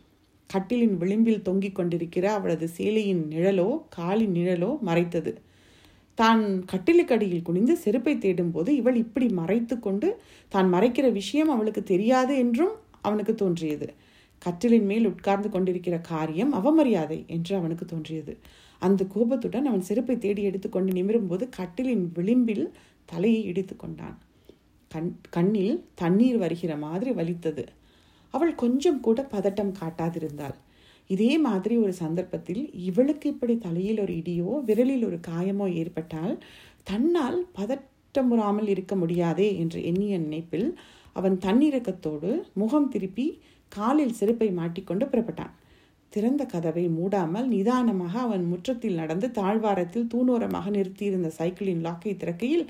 கட்டிலின் 0.50 0.97
விளிம்பில் 0.97 1.42
தொங்கிக் 1.42 1.75
கொண்டிருக்கிற 1.75 2.25
அவளது 2.33 2.66
சேலையின் 2.78 3.23
நிழலோ 3.33 3.69
காலின் 3.88 4.35
நிழலோ 4.38 4.71
மறைத்தது. 4.81 5.33
தான் 6.19 6.42
கட்டிலுக்கடியில் 6.73 7.47
குனிந்து 7.49 7.75
செருப்பை 7.76 8.14
தேடும்போது 8.14 8.71
இவள் 8.81 8.99
இப்படி 9.04 9.28
மறைத்து 9.40 9.75
கொண்டு 9.78 10.09
தான் 10.52 10.69
மறைக்கிற 10.75 11.07
விஷயம் 11.12 11.52
அவளுக்கு 11.54 11.83
தெரியாது 11.83 12.35
என்றும் 12.37 12.75
அவனுக்கு 13.00 13.35
தோன்றியது. 13.35 13.87
கட்டிலின் 14.42 14.87
மேல் 14.87 15.06
உட்கார்ந்து 15.06 15.49
கொண்டிருக்கிற 15.50 15.96
காரியம் 16.08 16.52
அவமரியாதை 16.54 17.18
என்று 17.26 17.52
அவனுக்கு 17.56 17.84
தோன்றியது. 17.84 18.32
அந்த 18.82 19.02
கோபத்துடன் 19.04 19.66
அவன் 19.66 19.87
செருப்பை 19.88 20.16
தேடி 20.18 20.42
எடுத்துக்கொண்டு 20.42 20.92
நிமிரும்போது 20.92 21.44
கட்டிலின் 21.58 22.04
விளிம்பில் 22.12 22.64
தலையை 23.08 23.42
இடித்து 23.44 23.75
கொண்டான். 23.76 24.16
கண் 24.90 25.12
கண்ணில் 25.30 25.76
தண்ணீர் 25.94 26.38
வருகிற 26.38 26.72
மாதிரி 26.76 27.11
வலித்தது. 27.12 27.64
அவள் 28.34 28.52
கொஞ்சம் 28.54 29.00
கூட 29.00 29.20
பதட்டம் 29.32 29.72
காட்டாதிருந்தாள். 29.80 30.56
இதே 31.11 31.32
மாதிரி 31.38 31.75
ஒரு 31.76 31.92
சந்தர்ப்பத்தில் 31.94 32.62
இவளுக்கு 32.88 33.26
இப்படி 33.28 33.54
தலையில் 33.58 34.00
ஒரு 34.00 34.12
இடியோ 34.12 34.50
விரலில் 34.68 35.04
ஒரு 35.04 35.18
காயமோ 35.28 35.66
ஏற்பட்டால் 35.75 36.34
தன்னால் 36.82 37.38
பதட்டமுறாமல் 37.58 38.68
இருக்க 38.68 38.94
முடியாதே 38.96 39.49
என்று 39.56 39.78
எண்ணிய 39.84 40.14
நினைப்பில் 40.18 40.68
அவன் 41.12 41.37
தன்னிறக்கத்தோடு 41.38 42.30
முகம் 42.52 42.88
திருப்பி 42.88 43.26
காலில் 43.76 44.17
செருப்பை 44.19 44.49
மாட்டிக்கொண்டு 44.59 45.05
புறப்பட்டான். 45.07 45.52
திறந்த 46.12 46.43
கதவை 46.45 46.85
மூடாமல் 46.97 47.47
நிதானமாக 47.52 48.14
அவன் 48.21 48.45
முற்றத்தில் 48.49 48.99
நடந்து 49.00 49.26
தாழ்வாரத்தில் 49.31 50.11
தூணோரமாக 50.12 50.67
நிறுத்தியிருந்த 50.71 51.29
சைக்கிளின் 51.38 51.85
லாக்கை 51.87 52.12
திறக்கையில் 52.17 52.67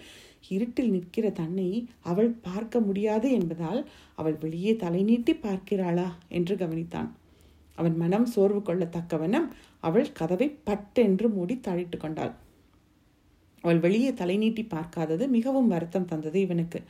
இருட்டில் 0.55 0.93
நிற்கிற 0.95 1.27
தன்னை 1.31 1.67
அவள் 2.11 2.31
பார்க்க 2.47 2.81
முடியாது 2.81 3.27
என்பதால் 3.39 3.81
அவள் 4.21 4.37
வெளியே 4.45 4.73
தலை 4.77 5.03
நீட்டி 5.03 5.35
பார்க்கிறாளா 5.43 6.09
என்று 6.39 6.55
கவனித்தான். 6.63 7.11
அவன் 7.79 7.97
மனம் 7.97 8.27
சோர்வு 8.27 8.61
கொள்ளத்தக்கவனம் 8.61 9.47
அவள் 9.81 10.09
கதவை 10.19 10.49
பட்டென்று 10.69 11.29
மூடி 11.29 11.55
தாழிட்டு 11.67 11.99
கொண்டாள். 11.99 12.33
அவள் 13.65 13.81
வெளியே 13.81 14.11
தலை 14.21 14.37
நீட்டி 14.37 14.63
பார்க்காதது 14.75 15.25
மிகவும் 15.29 15.71
வருத்தம் 15.73 16.11
தந்தது 16.13 16.39
இவனுக்கு. 16.41 16.81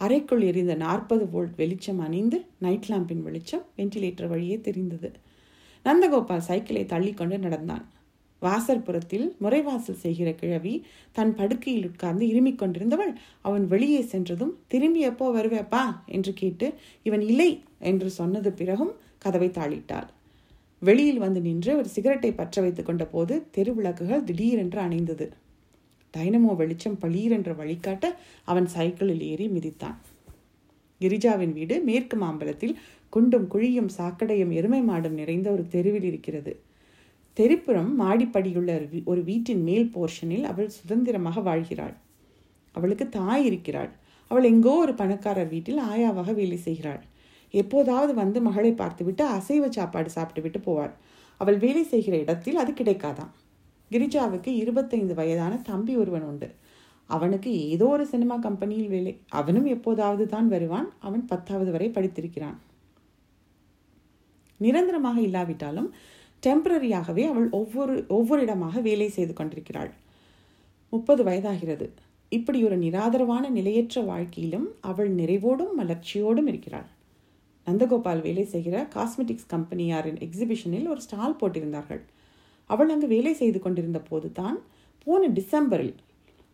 அறைக்குள் 0.00 0.40
எரிந்த 0.40 0.74
நாற்பது 0.74 1.24
வோல்ட் 1.24 1.54
வெளிச்சம் 1.56 1.98
அணிந்து 1.98 2.44
நைட் 2.58 2.88
லாம்பின் 2.88 3.22
வெளிச்சம் 3.22 3.64
வென்டிலேட்டர் 3.76 4.28
வழியே 4.28 4.60
தெரிந்தது. 4.60 5.12
நந்தகோபால் 5.84 6.46
சைக்கிளை 6.48 6.84
தள்ளிக்கொண்டு 6.84 7.38
நடந்தான். 7.38 7.84
வாசற்புறத்தில் 8.42 9.36
முறைவாசல் 9.40 10.02
செய்கிற 10.02 10.32
கிழவி 10.32 10.84
தன் 11.12 11.34
படுக்கையில் 11.34 11.86
உட்கார்ந்து 11.86 12.26
இருமிக் 12.26 12.58
கொண்டிருந்தவள் 12.58 13.12
அவன் 13.40 13.66
வெளியே 13.66 14.02
சென்றதும் 14.02 14.58
திரும்பி 14.68 15.00
எப்போ 15.00 15.42
வருவேப்பா? 15.42 15.84
என்று 16.06 16.32
கேட்டு 16.32 16.74
இவன் 17.02 17.20
இல்லை 17.20 17.62
என்று 17.78 18.10
சொன்னது 18.10 18.52
பிறகும் 18.52 18.92
கதவை 19.18 19.48
தாளிட்டாள். 19.48 20.08
வெளியில் 20.78 21.18
வந்து 21.18 21.40
நின்று 21.40 21.76
ஒரு 21.76 21.88
சிகரெட்டை 21.88 22.32
பற்ற 22.32 22.62
வைத்துக் 22.62 22.86
கொண்ட 22.86 23.04
போது 23.06 23.46
தெருவிளக்குகள் 23.56 24.24
திடீரென்று 24.24 24.80
அணைந்தது. 24.80 25.28
டைனமோ 26.16 26.52
வெளிச்சம் 26.56 27.00
பளீரென்று 27.02 27.54
வழிகாட்ட 27.62 28.06
அவன் 28.44 28.68
சைக்கிளில் 28.76 29.24
ஏறி 29.30 29.48
மிதித்தான். 29.56 29.98
கிரிஜாவின் 31.00 31.56
வீடு 31.56 31.74
மேற்கு 31.88 32.16
மாம்பலத்தில் 32.16 32.76
குண்டும் 33.12 33.48
குழியும் 33.52 33.90
சாக்கடையும் 33.96 34.52
எருமை 34.58 34.80
மாடும் 34.82 35.18
நிறைந்த 35.20 35.48
ஒரு 35.50 35.64
தெருவில் 35.74 36.06
இருக்கிறது. 36.10 36.52
தெருப்புறம் 37.36 37.90
மாடிப்படியுள்ள 38.00 38.70
ஒரு 39.04 39.20
வீட்டின் 39.24 39.62
மேல் 39.68 39.90
போர்ஷனில் 39.94 40.46
அவள் 40.50 40.74
சுதந்திரமாக 40.76 41.40
வாழ்கிறாள். 41.40 41.94
அவளுக்கு 42.74 43.06
தாய் 43.08 43.44
இருக்கிறாள். 43.44 43.90
அவள் 44.30 44.48
எங்கோ 44.52 44.74
ஒரு 44.84 44.94
பணக்காரர் 44.94 45.52
வீட்டில் 45.52 45.80
ஆயாவாக 45.92 46.30
வேலை 46.34 46.58
செய்கிறாள். 46.58 47.02
எப்போதாவது 47.54 48.12
வந்து 48.14 48.38
மகளை 48.46 48.72
பார்த்துவிட்டு 48.72 49.24
அசைவ 49.36 49.68
சாப்பாடு 49.68 50.10
சாப்பிட்டு 50.16 50.44
விட்டு 50.46 50.60
போவாள். 50.66 50.94
அவள் 51.40 51.58
வேலை 51.64 51.84
செய்கிற 51.92 52.14
இடத்தில் 52.16 52.60
அது 52.62 52.72
கிடைக்காதான் 52.72 53.32
கிரிஜாவுக்கு 53.90 54.50
இருபத்தைந்து 54.62 55.14
வயதான 55.14 55.54
தம்பி 55.62 55.96
ஒருவன் 55.96 56.22
உண்டு. 56.22 56.48
அவனுக்கு 57.10 57.50
ஏதோ 57.68 57.86
ஒரு 57.86 58.06
சினிமா 58.06 58.36
கம்பெனியில் 58.36 58.88
வேலை. 58.88 59.12
அவனும் 59.30 59.64
எப்போதாவது 59.64 60.26
தான் 60.26 60.48
வருவான். 60.48 60.88
அவன் 60.98 61.24
பத்தாவது 61.24 61.70
வரை 61.70 61.88
படித்திருக்கிறான். 61.88 62.56
நிரந்தரமாக 64.60 65.20
இல்லாவிட்டாலும் 65.20 65.88
டெம்பரரியாகவே 66.46 67.22
அவள் 67.26 67.48
ஒவ்வொரு 67.50 67.94
ஒவ்வொரு 68.08 68.42
இடமாக 68.42 68.80
வேலை 68.80 69.08
செய்து 69.08 69.32
கொண்டிருக்கிறாள். 69.32 69.92
முப்பது 70.92 71.22
வயதாகிறது. 71.24 71.86
இப்படி 72.32 72.58
ஒரு 72.64 72.76
நிராதரவான 72.78 73.48
நிலையற்ற 73.50 74.00
வாழ்க்கையிலும் 74.02 74.68
அவள் 74.80 75.10
நிறைவோடும் 75.14 75.74
மலர்ச்சியோடும் 75.78 76.46
இருக்கிறாள். 76.46 76.88
நந்தகோபால் 77.66 78.20
வேலை 78.20 78.44
செய்கிற 78.44 78.76
காஸ்மெட்டிக்ஸ் 78.94 79.50
கம்பெனியாரின் 79.50 80.20
எக்ஸிபிஷனில் 80.26 80.88
ஒரு 80.88 81.00
ஸ்டால் 81.00 81.38
போட்டிருந்தார்கள். 81.40 82.02
அவள் 82.70 82.88
அங்கு 82.88 83.06
வேலை 83.06 83.32
செய்து 83.34 83.58
கொண்டிருந்த 83.60 84.00
போது 84.00 84.32
தான் 84.32 84.58
போன 85.06 85.28
டிசம்பரில் 85.28 85.94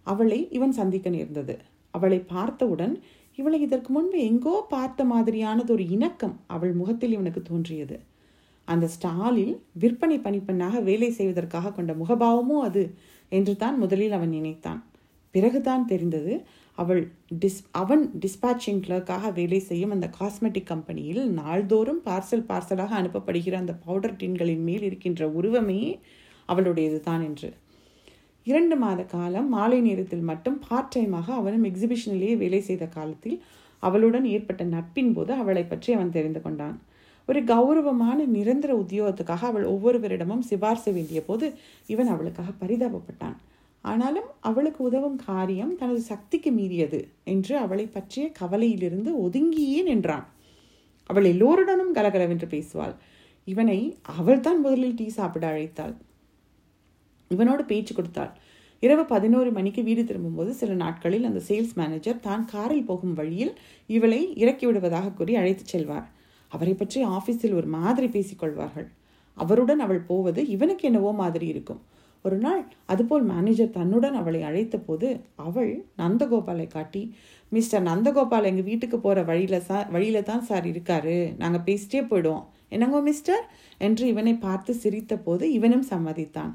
அவளை 0.07 0.39
இவன் 0.51 0.73
சந்திக்க 0.73 1.09
நேர்ந்தது. 1.11 1.55
அவளை 1.95 2.19
பார்த்தவுடன் 2.35 2.95
இவளை 3.39 3.61
இதற்கு 3.61 3.93
முன்பு 3.93 4.19
எங்கோ 4.21 4.55
பார்த்த 4.69 5.05
மாதிரியானது 5.05 5.71
ஒரு 5.71 5.85
இணக்கம் 5.89 6.35
அவள் 6.47 6.73
முகத்தில் 6.73 7.11
இவனுக்கு 7.11 7.43
தோன்றியது. 7.43 7.97
அந்த 8.69 8.87
ஸ்டாலில் 8.87 9.55
விற்பனை 9.73 10.19
பணிப்பெண்ணாக 10.19 10.83
வேலை 10.83 11.11
செய்வதற்காக 11.11 11.73
கொண்ட 11.73 11.93
முகபாவமோ 11.93 12.59
அது? 12.59 12.83
என்று 13.33 13.57
தான் 13.57 13.79
முதலில் 13.79 14.13
அவன் 14.13 14.29
நினைத்தான். 14.29 14.81
பிறகுதான் 15.35 15.85
தெரிந்தது 15.85 16.33
அவள் 16.79 17.01
டிஸ் 17.43 17.59
அவன் 17.81 18.05
டிஸ்பேச்சிங் 18.23 18.83
கிளர்க்காக 18.87 19.33
வேலை 19.39 19.59
செய்யும் 19.69 19.95
அந்த 19.97 20.07
காஸ்மெட்டிக் 20.19 20.71
கம்பெனியில் 20.71 21.23
நாள்தோறும் 21.41 22.01
பார்சல் 22.07 22.47
பார்சலாக 22.51 22.95
அனுப்பப்படுகிற 23.01 23.57
அந்த 23.63 23.75
பவுடர் 23.85 24.17
டின்களின் 24.21 24.65
மேல் 24.69 24.87
இருக்கின்ற 24.89 25.29
உருவமே 25.39 25.81
அவளுடையது 26.49 27.01
தான் 27.01 27.25
என்று. 27.29 27.51
இரண்டு 28.47 28.77
மாத 28.77 29.01
காலம் 29.15 29.49
மாலை 29.49 29.81
நேரத்தில் 29.81 30.25
மட்டும் 30.31 30.57
பார்ட் 30.69 30.93
டைமாக 30.95 31.29
அவனும் 31.41 31.67
எக்ஸிபிஷனிலேயே 31.71 32.37
வேலை 32.37 32.61
செய்த 32.61 32.85
காலத்தில் 32.97 33.37
அவளுடன் 33.83 34.27
ஏற்பட்ட 34.35 34.63
நட்பின் 34.73 35.13
போது 35.13 35.33
அவளை 35.43 35.63
பற்றி 35.67 35.91
அவன் 35.97 36.15
தெரிந்து 36.17 36.41
கொண்டான். 36.41 36.77
ஒரு 37.29 37.41
கௌரவமான 37.45 38.19
நிரந்தர 38.37 38.73
உத்தியோகத்துக்காக 38.83 39.47
அவள் 39.51 39.67
ஒவ்வொருவரிடமும் 39.73 40.45
சிபார்சு 40.49 40.91
வேண்டிய 40.93 41.21
போது 41.29 41.47
இவன் 41.87 42.11
அவளுக்காக 42.15 42.51
பரிதாபப்பட்டான். 42.63 43.37
ஆனாலும் 43.83 44.29
அவளுக்கு 44.41 44.81
உதவும் 44.85 45.17
காரியம் 45.17 45.73
தனது 45.77 46.01
சக்திக்கு 46.01 46.51
மீறியது 46.51 47.01
என்று 47.25 47.55
அவளை 47.57 47.87
பற்றிய 47.87 48.25
கவலையிலிருந்து 48.41 49.11
ஒதுங்கியே 49.25 49.81
நின்றான். 49.83 50.27
அவள் 51.11 51.25
எல்லோருடனும் 51.25 51.93
கலகலவென்று 51.93 52.47
பேசுவாள். 52.47 52.95
இவனை 53.49 53.79
அவள்தான் 54.19 54.61
முதலில் 54.61 54.95
டீ 54.95 55.07
சாப்பிட 55.09 55.45
அழைத்தாள். 55.53 55.95
இவனோடு 57.31 57.63
பேச்சு 57.63 57.93
கொடுத்தாள். 57.95 58.33
இரவு 58.83 59.05
பதினோரு 59.05 59.51
மணிக்கு 59.51 59.83
வீடு 59.83 60.03
திரும்பும்போது 60.05 60.53
சில 60.53 60.73
நாட்களில் 60.75 61.25
அந்த 61.25 61.41
சேல்ஸ் 61.49 61.75
மேனேஜர் 61.75 62.19
தான் 62.21 62.45
காரில் 62.45 62.85
போகும் 62.85 63.15
வழியில் 63.15 63.53
இவளை 63.87 64.21
இறக்கி 64.35 64.67
விடுவதாக 64.67 65.11
கூறி 65.11 65.35
அழைத்துச் 65.37 65.73
செல்வார். 65.75 66.07
அவரை 66.53 66.75
பற்றி 66.75 67.01
ஆஃபீஸில் 67.17 67.55
ஒரு 67.55 67.69
மாதிரி 67.77 68.07
பேசிக்கொள்வார்கள் 68.07 68.89
அவருடன் 69.37 69.79
அவள் 69.79 70.03
போவது 70.11 70.41
இவனுக்கு 70.47 70.85
என்னவோ 70.89 71.13
மாதிரி 71.13 71.47
இருக்கும். 71.47 71.83
ஒரு 72.25 72.37
நாள் 72.37 72.63
அதுபோல் 72.87 73.25
மேனேஜர் 73.25 73.77
தன்னுடன் 73.77 74.15
அவளை 74.15 74.41
அழைத்த 74.43 74.77
போது 74.79 75.09
அவள் 75.47 75.73
நந்தகோபாலை 75.99 76.67
காட்டி 76.67 77.03
மிஸ்டர் 77.53 77.83
நந்தகோபால் 77.83 78.49
எங்கள் 78.51 78.65
வீட்டுக்கு 78.65 78.99
போகிற 79.01 79.23
வழியில் 79.23 79.65
சா 79.69 79.79
வழியில 79.91 80.23
தான் 80.23 80.45
சார் 80.45 80.67
இருக்காரு. 80.67 81.17
நாங்கள் 81.37 81.65
பேசிட்டே 81.67 82.01
போயிடுவோம். 82.11 82.45
என்னங்கோ 82.71 83.01
மிஸ்டர் 83.03 83.43
என்று 83.79 84.05
இவனை 84.07 84.35
பார்த்து 84.35 84.75
சிரித்த 84.75 85.17
போது 85.17 85.45
இவனும் 85.53 85.87
சம்மதித்தான். 85.91 86.53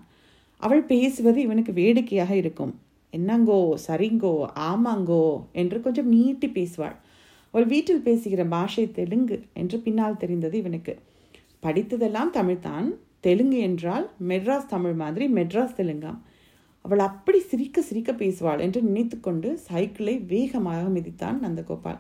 அவள் 0.61 0.83
பேசுவது 0.83 1.39
இவனுக்கு 1.41 1.73
வேடிக்கையாக 1.73 2.35
இருக்கும். 2.35 2.73
என்னங்கோ 3.13 3.59
சரிங்கோ 3.87 4.33
ஆமாங்கோ 4.69 5.25
என்று 5.51 5.77
கொஞ்சம் 5.81 6.09
நீட்டி 6.09 6.47
பேசுவாள். 6.47 6.97
அவள் 7.53 7.65
வீட்டில் 7.65 8.01
பேசுகிற 8.01 8.41
பாஷை 8.45 8.85
தெலுங்கு 8.91 9.37
என்று 9.53 9.79
பின்னால் 9.79 10.17
தெரிந்தது 10.17 10.57
இவனுக்கு. 10.57 10.95
படித்ததெல்லாம் 11.63 12.33
தமிழ்தான். 12.33 12.87
தெலுங்கு 13.27 13.59
என்றால் 13.67 14.07
மெட்ராஸ் 14.31 14.71
தமிழ் 14.73 14.97
மாதிரி 15.01 15.27
மெட்ராஸ் 15.37 15.77
தெலுங்காம் 15.79 16.19
அவள் 16.85 17.01
அப்படி 17.07 17.39
சிரிக்க 17.49 17.77
சிரிக்க 17.87 18.11
பேசுவாள் 18.19 18.61
என்று 18.65 18.79
நினைத்துக்கொண்டு 18.81 19.49
சைக்கிளை 19.67 20.13
வேகமாக 20.29 20.83
மிதித்தான் 20.95 21.39
நந்தகோபால். 21.45 21.99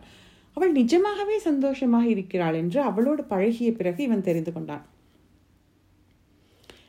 அவள் 0.57 0.71
நிஜமாகவே 0.77 1.35
சந்தோஷமாக 1.47 2.05
இருக்கிறாள் 2.13 2.55
என்று 2.59 2.79
அவளோடு 2.89 3.23
பழகிய 3.31 3.71
பிறகு 3.71 3.99
இவன் 4.05 4.23
தெரிந்து 4.27 4.51
கொண்டான். 4.53 4.85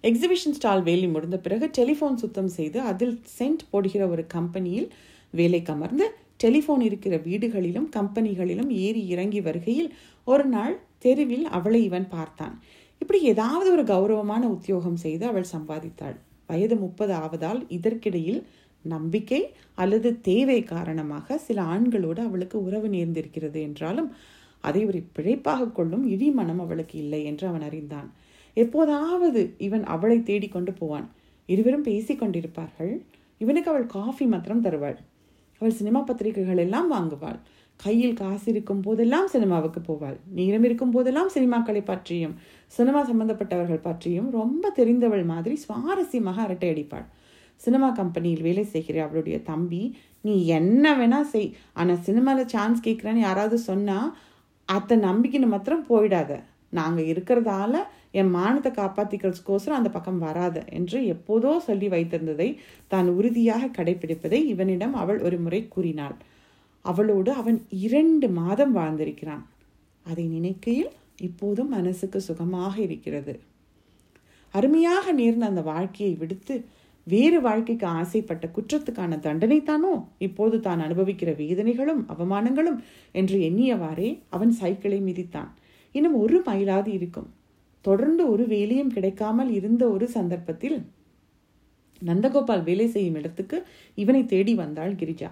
எக்ஸிபிஷன் 0.09 0.57
ஸ்டால் 0.57 0.83
வேலை 0.89 1.09
முடிந்த 1.15 1.39
பிறகு 1.47 1.67
டெலிஃபோன் 1.79 2.21
சுத்தம் 2.23 2.53
செய்து 2.57 2.79
அதில் 2.91 3.15
சென்ட் 3.37 3.65
போடுகிற 3.71 4.03
ஒரு 4.09 4.25
கம்பெனியில் 4.35 4.89
வேலை 5.35 5.61
கமர்ந்து 5.63 6.07
டெலிஃபோன் 6.45 6.83
இருக்கிற 6.89 7.15
வீடுகளிலும் 7.27 7.89
கம்பெனிகளிலும் 7.97 8.71
ஏறி 8.85 9.03
இறங்கி 9.15 9.41
வருகையில் 9.41 9.91
ஒரு 10.27 10.45
நாள் 10.55 10.77
தெருவில் 10.99 11.47
அவளை 11.57 11.81
இவன் 11.89 12.09
பார்த்தான். 12.11 12.55
இப்படி 13.03 13.21
ஏதாவது 13.23 13.69
ஒரு 13.73 13.85
கௌரவமான 13.85 14.43
உத்தியோகம் 14.47 14.97
செய்து 14.97 15.27
அவள் 15.27 15.53
சம்பாதித்தாள். 15.53 16.17
வயது 16.47 16.77
முப்பது 16.77 17.13
ஆவதால் 17.15 17.61
இதற்கிடையில் 17.69 18.41
நம்பிக்கை 18.85 19.41
அல்லது 19.75 20.21
தேவை 20.21 20.63
காரணமாக 20.63 21.39
சில 21.39 21.63
ஆண்களோடு 21.63 22.21
அவளுக்கு 22.21 22.57
உறவு 22.65 22.89
நேர்ந்திருக்கிறது 22.89 23.61
என்றாலும் 23.63 24.11
அதை 24.65 24.87
ஒரு 24.87 25.01
பிழைப்பாக 25.17 25.73
கொள்ளும் 25.73 26.05
இடி 26.09 26.29
மனம் 26.31 26.61
அவளுக்கு 26.61 26.99
இல்லை 26.99 27.25
என்று 27.25 27.45
அவன் 27.47 27.63
அறிந்தான். 27.63 28.09
எப்போதாவது 28.57 29.41
இவன் 29.59 29.85
அவளை 29.85 30.19
தேடிக்கொண்டு 30.23 30.73
போவான். 30.73 31.07
இருவரும் 31.49 31.83
பேசி 31.83 32.15
கொண்டிருப்பார்கள். 32.15 32.95
இவனுக்கு 33.39 33.71
அவள் 33.71 33.87
காஃபி 33.87 34.27
மாத்திரம் 34.27 34.61
தருவாள். 34.61 34.99
அவள் 35.61 35.71
சினிமா 35.71 36.01
பத்திரிகைகள் 36.01 36.57
எல்லாம் 36.57 36.93
வாங்குவாள். 36.93 37.39
கையில் 37.81 38.19
காசு 38.21 38.47
இருக்கும் 38.53 38.83
போதெல்லாம் 38.87 39.29
சினிமாவுக்கு 39.35 39.81
போவாள். 39.89 40.17
நேரம் 40.39 40.65
இருக்கும் 40.69 40.95
போதெல்லாம் 40.95 41.31
சினிமாக்களை 41.35 41.83
பற்றியும் 41.91 42.35
சினிமா 42.73 43.01
சம்பந்தப்பட்டவர்கள் 43.11 43.87
பற்றியும் 43.87 44.29
ரொம்ப 44.39 44.73
தெரிந்தவள் 44.79 45.25
மாதிரி 45.33 45.55
சுவாரஸ்யமாக 45.65 46.43
அரட்டை 46.47 46.69
அடிப்பாள். 46.73 47.07
சினிமா 47.61 47.89
கம்பெனியில் 48.01 48.45
வேலை 48.47 48.65
செய்கிற 48.73 48.97
அவளுடைய 49.05 49.37
தம்பி 49.51 49.83
நீ 50.27 50.35
என்ன 50.59 50.85
வேணா 50.99 51.21
செய். 51.33 51.49
ஆனால் 51.81 52.03
சினிமாவில் 52.09 52.53
சான்ஸ் 52.55 52.85
கேட்குறேன்னு 52.87 53.27
யாராவது 53.29 53.59
சொன்னால் 53.71 54.11
அத்தை 54.69 54.97
நம்பிக்கைன்னு 55.09 55.49
மாத்திரம் 55.53 55.87
போயிடாத. 55.91 56.33
நாங்கள் 56.79 57.09
இருக்கிறதால 57.13 57.75
என் 58.21 58.33
மானத்தை 58.37 58.71
காப்பாற்றிக்கிறதுக்கோசரம் 58.73 59.79
அந்த 59.79 59.91
பக்கம் 59.95 60.21
வராத 60.27 60.57
என்று 60.79 60.99
எப்போதோ 61.15 61.53
சொல்லி 61.69 61.89
வைத்திருந்ததை 61.95 62.49
தான் 62.93 63.09
உறுதியாக 63.19 63.71
கடைபிடிப்பதை 63.79 64.41
இவனிடம் 64.53 64.95
அவள் 65.03 65.21
ஒரு 65.29 65.39
முறை 65.45 65.61
கூறினாள். 65.75 66.17
அவளோடு 66.85 67.31
அவன் 67.41 67.59
இரண்டு 67.87 68.27
மாதம் 68.41 68.73
வாழ்ந்திருக்கிறான். 68.77 69.45
அதை 70.07 70.25
நினைக்கையில் 70.37 70.91
இப்போதும் 71.29 71.71
மனசுக்கு 71.77 72.19
சுகமாக 72.21 72.75
இருக்கிறது. 72.87 73.35
அருமையாக 74.55 75.13
நேர்ந்த 75.13 75.47
அந்த 75.47 75.63
வாழ்க்கையை 75.63 76.13
விடுத்து 76.21 76.55
வேறு 77.07 77.39
வாழ்க்கைக்கு 77.41 77.87
ஆசைப்பட்ட 78.01 78.45
குற்றத்துக்கான 78.57 79.19
தண்டனை 79.27 79.59
தானோ 79.63 79.93
இப்போது 80.27 80.57
தான் 80.61 80.81
அனுபவிக்கிற 80.87 81.31
வேதனைகளும் 81.43 82.03
அவமானங்களும் 82.13 82.79
என்று 83.13 83.37
எண்ணியவாறே 83.49 84.11
அவன் 84.29 84.53
சைக்கிளை 84.61 85.01
மிதித்தான். 85.09 85.51
இன்னும் 85.95 86.17
ஒரு 86.23 86.39
மைலாது 86.49 86.91
இருக்கும். 86.99 87.29
தொடர்ந்து 87.85 88.23
ஒரு 88.31 88.45
வேலையும் 88.47 88.95
கிடைக்காமல் 88.97 89.51
இருந்த 89.59 89.83
ஒரு 89.91 90.07
சந்தர்ப்பத்தில் 90.09 90.79
நந்தகோபால் 92.03 92.63
வேலை 92.63 92.89
செய்யும் 92.89 93.19
இடத்துக்கு 93.21 93.57
இவனை 93.99 94.23
தேடி 94.27 94.55
வந்தாள் 94.55 94.95
கிரிஜா. 94.95 95.31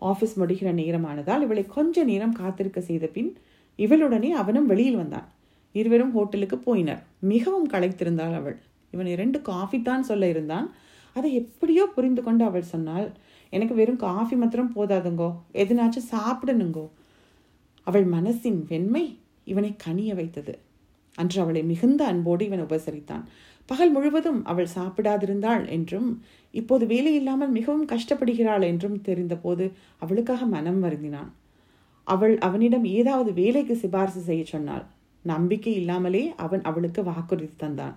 ஆஃபீஸ் 0.00 0.36
முடிகிற 0.36 0.72
நேரமானதால் 0.72 1.42
இவளை 1.42 1.66
கொஞ்ச 1.66 2.04
நேரம் 2.04 2.32
காத்திருக்க 2.32 2.80
செய்த 2.80 3.06
பின் 3.06 3.36
இவளுடனே 3.78 4.28
அவனும் 4.28 4.66
வெளியில் 4.66 4.96
வந்தான். 4.96 5.32
இருவரும் 5.72 6.12
ஹோட்டலுக்கு 6.12 6.56
போயினர். 6.56 7.02
மிகவும் 7.20 7.70
களைத்திருந்தாள் 7.70 8.34
அவள். 8.34 8.58
இவன் 8.90 9.06
இரண்டு 9.06 9.42
காஃபி 9.42 9.82
தான் 9.82 10.02
சொல்ல 10.02 10.28
இருந்தான். 10.28 10.74
அதை 11.14 11.34
எப்படியோ 11.34 11.86
புரிந்து 11.94 12.22
கொண்டு 12.22 12.44
அவள் 12.44 12.62
சொன்னாள் 12.62 13.12
எனக்கு 13.50 13.74
வெறும் 13.74 13.96
காஃபி 13.96 14.36
மாத்திரம் 14.36 14.72
போதாதுங்கோ. 14.74 15.34
எதுனாச்சும் 15.52 16.08
சாப்பிடணுங்கோ. 16.10 16.88
அவள் 17.84 18.06
மனசின் 18.06 18.62
வெண்மை 18.68 19.18
இவனை 19.44 19.76
கனிய 19.86 20.14
வைத்தது. 20.14 20.58
அன்று 21.14 21.40
அவளை 21.40 21.62
மிகுந்த 21.62 22.04
அன்போடு 22.04 22.44
இவன் 22.44 22.62
உபசரித்தான். 22.62 23.22
பகல் 23.68 23.92
முழுவதும் 23.92 24.40
அவள் 24.44 24.74
சாப்பிடாதிருந்தாள் 24.74 25.64
என்றும் 25.68 26.08
இப்போது 26.54 26.84
வேலை 26.86 27.12
இல்லாமல் 27.14 27.54
மிகவும் 27.56 27.88
கஷ்டப்படுகிறாள் 27.88 28.64
என்றும் 28.64 28.98
தெரிந்தபோது 29.00 29.64
அவளுக்காக 29.98 30.44
மனம் 30.46 30.80
வருந்தினான். 30.84 31.30
அவள் 32.06 32.34
அவனிடம் 32.38 32.84
ஏதாவது 32.98 33.30
வேலைக்கு 33.32 33.74
சிபாரிசு 33.76 34.20
செய்ய 34.20 34.44
சொன்னாள். 34.44 34.84
நம்பிக்கை 35.24 35.72
இல்லாமலே 35.74 36.22
அவன் 36.36 36.62
அவளுக்கு 36.62 37.00
வாக்குறுதி 37.02 37.50
தந்தான். 37.56 37.96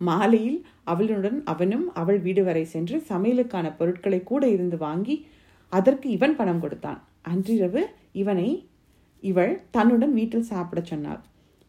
மாலையில் 0.00 0.58
அவளுடன் 0.84 1.38
அவனும் 1.44 1.86
அவள் 1.94 2.18
வீடு 2.18 2.42
வரை 2.44 2.64
சென்று 2.64 2.96
சமையலுக்கான 3.08 3.66
பொருட்களை 3.76 4.20
கூட 4.22 4.42
இருந்து 4.48 4.76
வாங்கி 4.76 5.16
அதற்கு 5.72 6.06
இவன் 6.10 6.36
பணம் 6.36 6.60
கொடுத்தான். 6.60 7.00
அன்றிரவு 7.22 7.82
இவனை 8.12 8.48
இவள் 9.22 9.52
தன்னுடன் 9.70 10.14
வீட்டில் 10.14 10.48
சாப்பிடச் 10.52 10.90
சொன்னாள். 10.92 11.20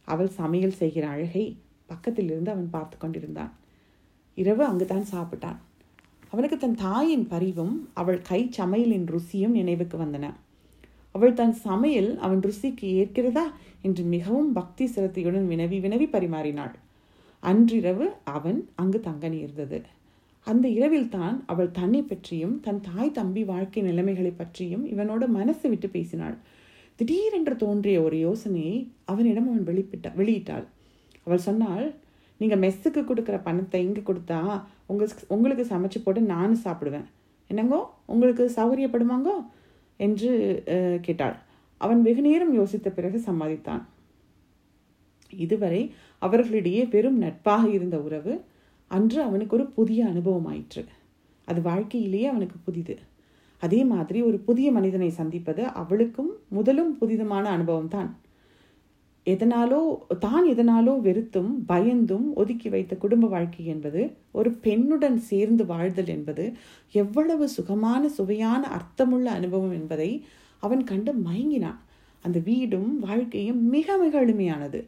அவள் 0.07 0.31
சமையல் 0.39 0.79
செய்கிற 0.81 1.05
அழகை 1.07 1.45
பக்கத்தில் 1.91 2.29
இருந்து 2.31 2.51
அவன் 2.51 2.69
பார்த்து 2.69 2.95
கொண்டிருந்தான். 2.97 3.51
இரவு 4.37 4.63
அங்குதான் 4.65 5.11
சாப்பிட்டான். 5.13 5.59
அவனுக்கு 6.33 6.57
தன் 6.57 6.79
தாயின் 6.83 7.25
பரிவும் 7.27 7.75
அவள் 7.93 8.19
கை 8.29 8.41
சமையலின் 8.57 9.07
ருசியும் 9.13 9.57
நினைவுக்கு 9.59 9.97
வந்தன. 9.97 10.27
அவள் 11.15 11.37
தன் 11.39 11.55
சமையல் 11.65 12.11
அவன் 12.17 12.41
ருசிக்கு 12.47 12.85
ஏற்கிறதா 12.99 13.45
என்று 13.81 14.03
மிகவும் 14.13 14.51
பக்தி 14.53 14.85
சிரத்தையுடன் 14.87 15.47
வினவி 15.49 15.77
வினவி 15.85 16.07
பரிமாறினாள். 16.11 16.75
அன்றிரவு 17.43 18.05
அவன் 18.35 18.59
அங்கு 18.75 18.99
தங்க 18.99 19.27
நேர்ந்தது. 19.29 19.79
அந்த 20.47 20.65
இரவில் 20.77 21.09
தான் 21.09 21.35
அவள் 21.45 21.75
தன்னை 21.79 22.01
பற்றியும் 22.01 22.55
தன் 22.59 22.81
தாய் 22.81 23.15
தம்பி 23.17 23.41
வாழ்க்கை 23.43 23.81
நிலைமைகளை 23.83 24.31
பற்றியும் 24.31 24.85
இவனோட 24.93 25.23
மனசு 25.37 25.65
விட்டு 25.69 25.87
பேசினாள். 25.89 26.37
திடீரென்று 26.99 27.55
தோன்றிய 27.55 27.99
ஒரு 28.01 28.17
யோசனையை 28.19 28.77
அவனிடம் 29.05 29.49
அவன் 29.49 29.67
வெளிப்பிட்ட 29.69 30.07
வெளியிட்டாள். 30.19 30.65
அவள் 31.27 31.45
சொன்னாள் 31.47 31.87
நீங்கள் 32.39 32.61
மெஸ்ஸுக்கு 32.63 33.01
கொடுக்குற 33.09 33.37
பணத்தை 33.47 33.79
இங்கே 33.87 34.01
கொடுத்தா 34.09 34.39
உங்களுக்கு 34.91 35.23
உங்களுக்கு 35.35 35.63
சமைச்சு 35.73 35.99
போட்டு 36.03 36.21
நானும் 36.33 36.63
சாப்பிடுவேன். 36.65 37.07
என்னங்கோ? 37.49 37.79
உங்களுக்கு 38.13 38.43
சௌகரியப்படுமாங்கோ? 38.57 39.35
என்று 39.99 40.29
கேட்டாள். 41.05 41.35
அவன் 41.81 42.01
வெகு 42.07 42.21
நேரம் 42.27 42.53
யோசித்த 42.59 42.87
பிறகு 42.97 43.17
சம்மதித்தான் 43.27 43.83
இதுவரை 45.33 45.81
அவர்களிடையே 46.25 46.81
வெறும் 46.93 47.19
நட்பாக 47.23 47.63
இருந்த 47.77 47.97
உறவு 48.07 48.33
அன்று 48.91 49.19
அவனுக்கு 49.27 49.55
ஒரு 49.57 49.65
புதிய 49.77 49.99
அனுபவம் 50.11 50.47
ஆயிற்று 50.51 50.83
அது 51.47 51.59
வாழ்க்கையிலேயே 51.69 52.27
அவனுக்கு 52.31 52.57
புதிது. 52.65 52.95
அதே 53.63 53.79
மாதிரி 53.91 54.19
ஒரு 54.29 54.37
புதிய 54.47 54.67
மனிதனை 54.77 55.09
சந்திப்பது 55.19 55.63
அவளுக்கும் 55.81 56.31
முதலும் 56.55 56.91
புதிதமான 57.01 57.45
அனுபவம் 57.55 57.91
தான் 57.95 58.09
எதனாலோ 59.27 59.79
தான் 60.19 60.45
எதனாலோ 60.51 60.93
வெறுத்தும் 61.07 61.51
பயந்தும் 61.67 62.27
ஒதுக்கி 62.33 62.69
வைத்த 62.69 62.93
குடும்ப 62.95 63.25
வாழ்க்கை 63.27 63.63
என்பது 63.65 64.01
ஒரு 64.31 64.49
பெண்ணுடன் 64.63 65.17
சேர்ந்து 65.29 65.63
வாழ்தல் 65.65 66.07
என்பது 66.07 66.45
எவ்வளவு 66.93 67.45
சுகமான 67.49 68.09
சுவையான 68.09 68.63
அர்த்தமுள்ள 68.77 69.27
அனுபவம் 69.39 69.75
என்பதை 69.79 70.09
அவன் 70.63 70.83
கண்டு 70.83 71.11
மயங்கினான். 71.27 71.79
அந்த 72.25 72.39
வீடும் 72.47 72.89
வாழ்க்கையும் 72.99 73.61
மிக 73.75 73.97
மிக 73.97 74.13
எளிமையானது 74.25 74.81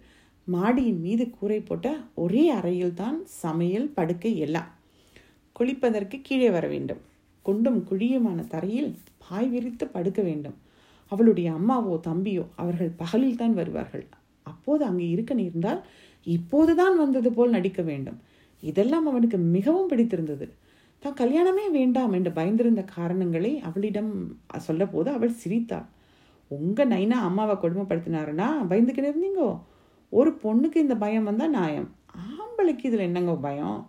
மாடியின் 0.47 0.99
மீது 0.99 1.25
கூரை 1.29 1.59
போட்ட 1.59 1.87
ஒரே 2.23 2.43
அறையில் 2.49 2.97
தான் 3.01 3.17
சமையல் 3.43 3.87
படுக்கை 3.97 4.33
எல்லாம். 4.37 4.69
குளிப்பதற்கு 5.55 6.17
கீழே 6.21 6.49
வர 6.49 6.65
வேண்டும். 6.67 7.01
குண்டும் 7.45 7.79
குழியுமான 7.89 8.39
தரையில் 8.47 8.91
பாய் 9.23 9.49
விரித்து 9.53 9.85
படுக்க 9.87 10.21
வேண்டும். 10.21 10.57
அவளுடைய 11.11 11.47
அம்மாவோ 11.51 11.95
தம்பியோ 12.09 12.45
அவர்கள் 12.55 12.91
பகலில் 13.01 13.39
தான் 13.43 13.53
வருவார்கள். 13.53 14.05
அப்போது 14.51 14.83
அங்கே 14.89 15.07
இருக்க 15.09 15.33
நேர்ந்தால் 15.33 15.81
இப்போதுதான் 16.25 16.95
வந்தது 17.03 17.29
போல் 17.33 17.55
நடிக்க 17.57 17.81
வேண்டும். 17.81 18.19
இதெல்லாம் 18.63 19.07
அவனுக்கு 19.11 19.37
மிகவும் 19.55 19.89
பிடித்திருந்தது. 19.91 20.45
தான் 21.03 21.19
கல்யாணமே 21.21 21.65
வேண்டாம் 21.77 22.13
என்று 22.17 22.31
பயந்திருந்த 22.37 22.81
காரணங்களை 22.95 23.51
அவளிடம் 23.69 24.11
சொல்ல 24.67 24.83
போது 24.87 25.09
அவள் 25.17 25.39
சிரித்தாள். 25.41 25.87
உங்கள் 26.51 26.91
நைனா 26.93 27.17
அம்மாவை 27.27 27.55
கொடுமைப்படுத்தினாருன்னா 27.63 28.47
பயந்துக்கிட்டு 28.71 29.11
இருந்தீங்கோ. 29.11 29.49
ஒரு 30.11 30.31
பொண்ணுக்கு 30.43 30.77
இந்த 30.85 30.95
பயம் 31.03 31.27
வந்தால் 31.29 31.55
நியாயம். 31.57 31.89
ஆம்பளைக்கு 32.33 32.85
இதில் 32.89 33.07
என்னங்க 33.07 33.35
பயம்? 33.47 33.79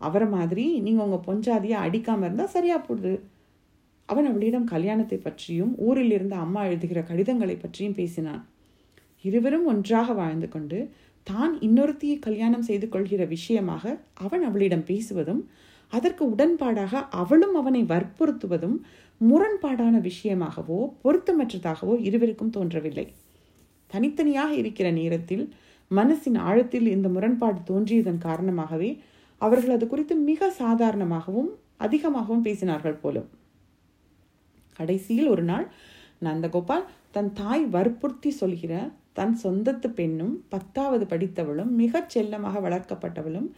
அவரை 0.00 0.26
மாதிரி 0.36 0.64
நீங்கள் 0.84 1.04
உங்கள் 1.06 1.26
பொஞ்சாதியை 1.26 1.78
அடிக்காமல் 1.86 2.26
இருந்தால் 2.26 2.54
சரியாக 2.54 2.80
போடுது. 2.86 3.14
அவன் 4.08 4.28
அவளிடம் 4.30 4.70
கல்யாணத்தை 4.74 5.18
பற்றியும் 5.18 5.72
ஊரில் 5.86 6.14
இருந்த 6.16 6.36
அம்மா 6.44 6.60
எழுதுகிற 6.68 7.00
கடிதங்களை 7.10 7.56
பற்றியும் 7.56 7.98
பேசினான். 7.98 8.42
இருவரும் 9.24 9.66
ஒன்றாக 9.66 10.12
வாழ்ந்து 10.12 10.48
கொண்டு 10.48 10.78
தான் 11.26 11.52
இன்னொருத்தியை 11.60 12.18
கல்யாணம் 12.18 12.62
செய்து 12.62 12.86
கொள்கிற 12.88 13.24
விஷயமாக 13.24 13.84
அவன் 14.14 14.44
அவளிடம் 14.44 14.84
பேசுவதும் 14.84 15.42
அதற்கு 15.92 16.24
உடன்பாடாக 16.30 17.02
அவளும் 17.10 17.54
அவனை 17.54 17.82
வற்புறுத்துவதும் 17.82 18.76
முரண்பாடான 19.20 19.94
விஷயமாகவோ 20.00 20.78
பொருத்தமற்றதாகவோ 21.04 21.94
இருவருக்கும் 22.00 22.50
தோன்றவில்லை. 22.50 23.06
தனித்தனியாக 23.90 24.52
இருக்கிற 24.54 24.88
நேரத்தில் 24.90 25.44
மனசின் 25.90 26.38
ஆழத்தில் 26.38 26.86
இந்த 26.86 27.08
முரண்பாடு 27.08 27.60
தோன்றியதன் 27.70 28.18
காரணமாகவே 28.18 28.90
அவர்கள் 29.40 29.74
அது 29.76 29.86
குறித்து 29.86 30.14
மிக 30.30 30.50
சாதாரணமாகவும் 30.58 31.50
அதிகமாகவும் 31.76 32.44
பேசினார்கள் 32.44 33.00
போலும். 33.00 33.28
கடைசியில் 34.78 35.28
ஒரு 35.28 35.42
நாள் 35.42 35.66
நந்தகோபால் 36.22 36.86
தன் 37.10 37.30
தாய் 37.32 37.64
வற்புறுத்தி 37.66 38.30
சொல்கிற 38.30 38.72
தன் 39.20 39.34
சொந்தத்து 39.42 39.88
பெண்ணும் 39.98 40.34
பத்தாவது 40.54 41.04
படித்தவளும் 41.12 41.72
மிகச் 41.80 42.12
செல்லமாக 42.14 42.60
வளர்க்கப்பட்டவளும் 42.66 43.48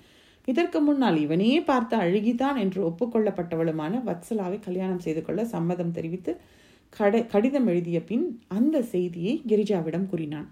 இதற்கு 0.48 0.79
முன்னால் 0.81 1.18
இவனே 1.25 1.51
பார்த்து 1.62 1.94
அழுகிதான் 1.96 2.57
என்று 2.62 2.81
ஒப்புக்கொள்ளப்பட்டவளுமான 2.88 4.01
வத்சலாவை 4.09 4.59
கல்யாணம் 4.61 5.05
செய்து 5.05 5.20
கொள்ள 5.22 5.40
சம்மதம் 5.53 5.94
தெரிவித்து 5.98 6.33
கட 6.92 7.20
கடிதம் 7.25 7.68
எழுதிய 7.72 7.98
பின் 8.05 8.25
அந்த 8.48 8.77
செய்தியை 8.94 9.35
கிரிஜாவிடம் 9.51 10.09
கூறினான். 10.11 10.48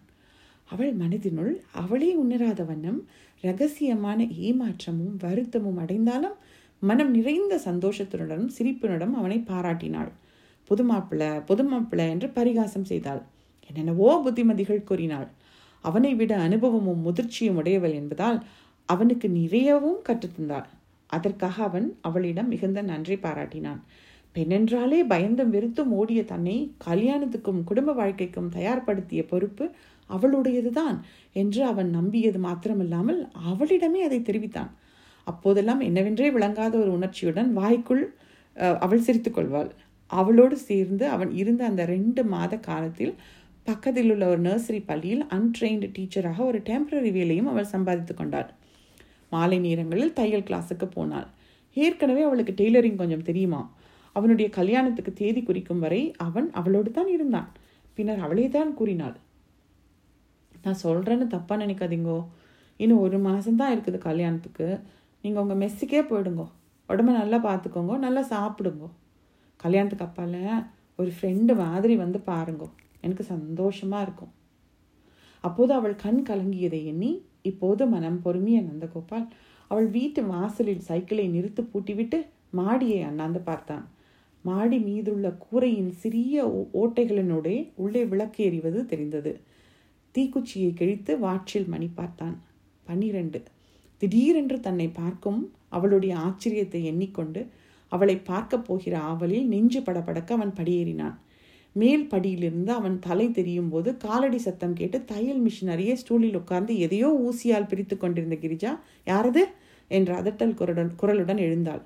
அவள் 0.70 0.92
மனதினுள் 0.92 1.50
அவளே 1.72 2.10
உணராத 2.14 2.62
வண்ணம் 2.64 3.00
ரகசியமான 3.44 4.20
ஏமாற்றமும் 4.48 5.16
வருத்தமும் 5.24 5.80
அடைந்தாலும் 5.84 6.36
மனம் 6.82 7.12
நிறைந்த 7.16 7.54
சந்தோஷத்தினுடனும் 7.66 8.54
சிரிப்பினுடன் 8.56 9.14
அவனை 9.20 9.38
பாராட்டினாள். 9.50 10.12
புதுமாப்பிள 10.70 11.22
புதுமாப்பிள 11.48 12.00
என்று 12.14 12.28
பரிகாசம் 12.38 12.88
செய்தாள். 12.92 13.22
என்னென்னவோ 13.70 14.10
புத்திமதிகள் 14.24 14.88
கூறினாள். 14.90 15.28
அவனை 15.84 16.12
விட 16.20 16.32
அனுபவமும் 16.46 17.04
முதிர்ச்சியும் 17.06 17.58
உடையவள் 17.60 17.94
என்பதால் 18.00 18.38
அவனுக்கு 18.88 19.26
நிறையவும் 19.40 20.00
கற்றுத்தந்தாள் 20.08 20.68
அதற்காக 21.10 21.56
அவன் 21.68 21.86
அவளிடம் 22.08 22.50
மிகுந்த 22.52 22.80
நன்றி 22.90 23.16
பாராட்டினான். 23.24 23.80
பெண்ணென்றாலே 24.36 24.98
பயந்தும் 25.12 25.52
வெறுத்தும் 25.54 25.92
ஓடிய 26.00 26.20
தன்னை 26.24 26.56
கல்யாணத்துக்கும் 26.86 27.62
குடும்ப 27.68 27.92
வாழ்க்கைக்கும் 27.92 28.52
தயார்படுத்திய 28.56 29.22
பொறுப்பு 29.30 29.64
அவளுடையதுதான் 30.10 30.96
என்று 31.32 31.60
அவன் 31.70 31.90
நம்பியது 31.96 32.38
மாத்திரமில்லாமல் 32.46 33.20
அவளிடமே 33.50 34.00
அதை 34.08 34.20
தெரிவித்தான். 34.28 34.70
அப்போதெல்லாம் 35.26 35.82
என்னவென்றே 35.88 36.28
விளங்காத 36.36 36.74
ஒரு 36.82 36.90
உணர்ச்சியுடன் 36.98 37.50
வாய்க்குள் 37.58 38.04
அவள் 38.84 39.04
சிரித்துக்கொள்வாள் 39.06 39.70
அவளோடு 40.10 40.56
சேர்ந்து 40.68 41.04
அவன் 41.14 41.30
இருந்த 41.40 41.62
அந்த 41.70 41.82
ரெண்டு 41.92 42.22
மாத 42.32 42.52
காலத்தில் 42.68 43.12
பக்கத்தில் 43.66 44.10
உள்ள 44.12 44.24
ஒரு 44.26 44.40
நர்சரி 44.40 44.80
பள்ளியில் 44.86 45.24
அன்ட்ரெயின்டு 45.36 45.88
டீச்சராக 45.96 46.38
ஒரு 46.44 46.58
டெம்பரரி 46.58 47.10
வேலையும் 47.12 47.46
அவள் 47.46 47.72
சம்பாதித்து 47.74 48.14
கொண்டாள். 48.14 48.48
மாலை 49.32 49.58
நேரங்களில் 49.58 50.12
தையல் 50.12 50.46
கிளாஸுக்கு 50.48 50.84
போனாள். 50.84 51.28
ஏற்கனவே 51.76 52.22
அவளுக்கு 52.22 52.52
டெய்லரிங் 52.60 52.96
கொஞ்சம் 52.96 53.22
தெரியுமா? 53.22 53.60
அவனுடைய 54.12 54.50
கல்யாணத்துக்கு 54.50 55.12
தேதி 55.12 55.42
குறிக்கும் 55.42 55.78
வரை 55.78 56.14
அவன் 56.16 56.48
அவளோடு 56.52 56.90
தான் 56.90 57.08
இருந்தான். 57.08 57.48
பின்னர் 57.94 58.18
அவளே 58.18 58.48
தான் 58.48 58.74
கூறினாள். 58.74 59.16
நான் 60.62 60.82
சொல்கிறேன்னு 60.82 61.26
தப்பாக 61.36 61.62
நினைக்காதீங்கோ. 61.64 62.18
இன்னும் 62.76 62.98
ஒரு 62.98 63.18
மாதம்தான் 63.18 63.72
இருக்குது 63.74 63.98
கல்யாணத்துக்கு. 63.98 64.66
நீங்கள் 65.20 65.42
உங்கள் 65.42 65.60
மெஸ்ஸுக்கே 65.62 66.02
போயிடுங்கோ. 66.10 66.46
உடம்ப 66.88 67.10
நல்லா 67.22 67.38
பார்த்துக்கோங்க 67.48 67.96
நல்லா 67.98 68.22
சாப்பிடுங்கோ. 68.34 68.88
கல்யாணத்துக்கு 69.56 70.06
அப்பால 70.08 70.36
ஒரு 70.96 71.12
ஃப்ரெண்டு 71.16 71.52
மாதிரி 71.56 71.96
வந்து 71.96 72.18
பாருங்கோ. 72.26 72.68
எனக்கு 73.00 73.24
சந்தோஷமாக 73.24 74.02
இருக்கும். 74.02 74.32
அப்போது 75.40 75.72
அவள் 75.72 75.94
கண் 75.94 76.24
கலங்கியதை 76.28 76.84
எண்ணி 76.84 77.24
இப்போது 77.42 77.86
மனம் 77.86 78.20
பொறுமிய 78.24 78.64
நந்தகோபால் 78.64 79.28
அவள் 79.68 79.86
வீட்டு 79.86 80.26
வாசலில் 80.26 80.80
சைக்கிளை 80.80 81.30
நிறுத்து 81.30 81.66
பூட்டிவிட்டு 81.74 82.26
மாடியை 82.50 83.02
அண்ணாந்து 83.02 83.40
பார்த்தான். 83.40 83.88
மாடி 84.42 84.78
மீதுள்ள 84.78 85.30
கூரையின் 85.30 85.92
சிறிய 85.92 86.50
ஓ- 86.50 86.92
உள்ளே 87.74 88.04
விளக்கு 88.04 88.44
எறிவது 88.44 88.86
தெரிந்தது. 88.86 89.40
தீக்குச்சியை 90.14 90.74
கிழித்து 90.74 91.18
வாட்சில் 91.18 91.66
மணி 91.66 91.86
பார்த்தான். 91.86 92.42
பன்னிரண்டு. 92.84 93.42
திடீரென்று 93.96 94.60
தன்னை 94.60 94.88
பார்க்கும் 94.88 95.52
அவளுடைய 95.68 96.16
ஆச்சரியத்தை 96.16 96.82
எண்ணிக்கொண்டு 96.82 97.46
அவளை 97.88 98.18
பார்க்கப் 98.18 98.64
போகிற 98.64 98.98
ஆவலில் 98.98 99.46
நெஞ்சு 99.46 99.80
படபடக்க 99.80 100.30
அவன் 100.32 100.52
படியேறினான். 100.52 101.14
மேல் 101.76 102.04
படியிலிருந்து 102.10 102.68
அவன் 102.68 102.98
தலை 102.98 103.26
தெரியும் 103.30 103.68
போது 103.68 103.96
காலடி 103.96 104.38
சத்தம் 104.38 104.72
கேட்டு 104.72 104.98
தையல் 105.04 105.42
மிஷின் 105.44 105.70
அருகே 105.70 105.94
ஸ்டூலில் 105.94 106.38
உட்கார்ந்து 106.40 106.78
எதையோ 106.78 107.08
ஊசியால் 107.26 107.68
பிரித்து 107.68 107.96
கொண்டிருந்த 107.96 108.36
கிரிஜா 108.36 108.72
யாரது? 109.06 109.44
என்ற 109.90 110.22
அதட்டல் 110.22 110.56
குரலுடன் 110.58 110.90
குரலுடன் 111.00 111.36
எழுந்தாள். 111.36 111.82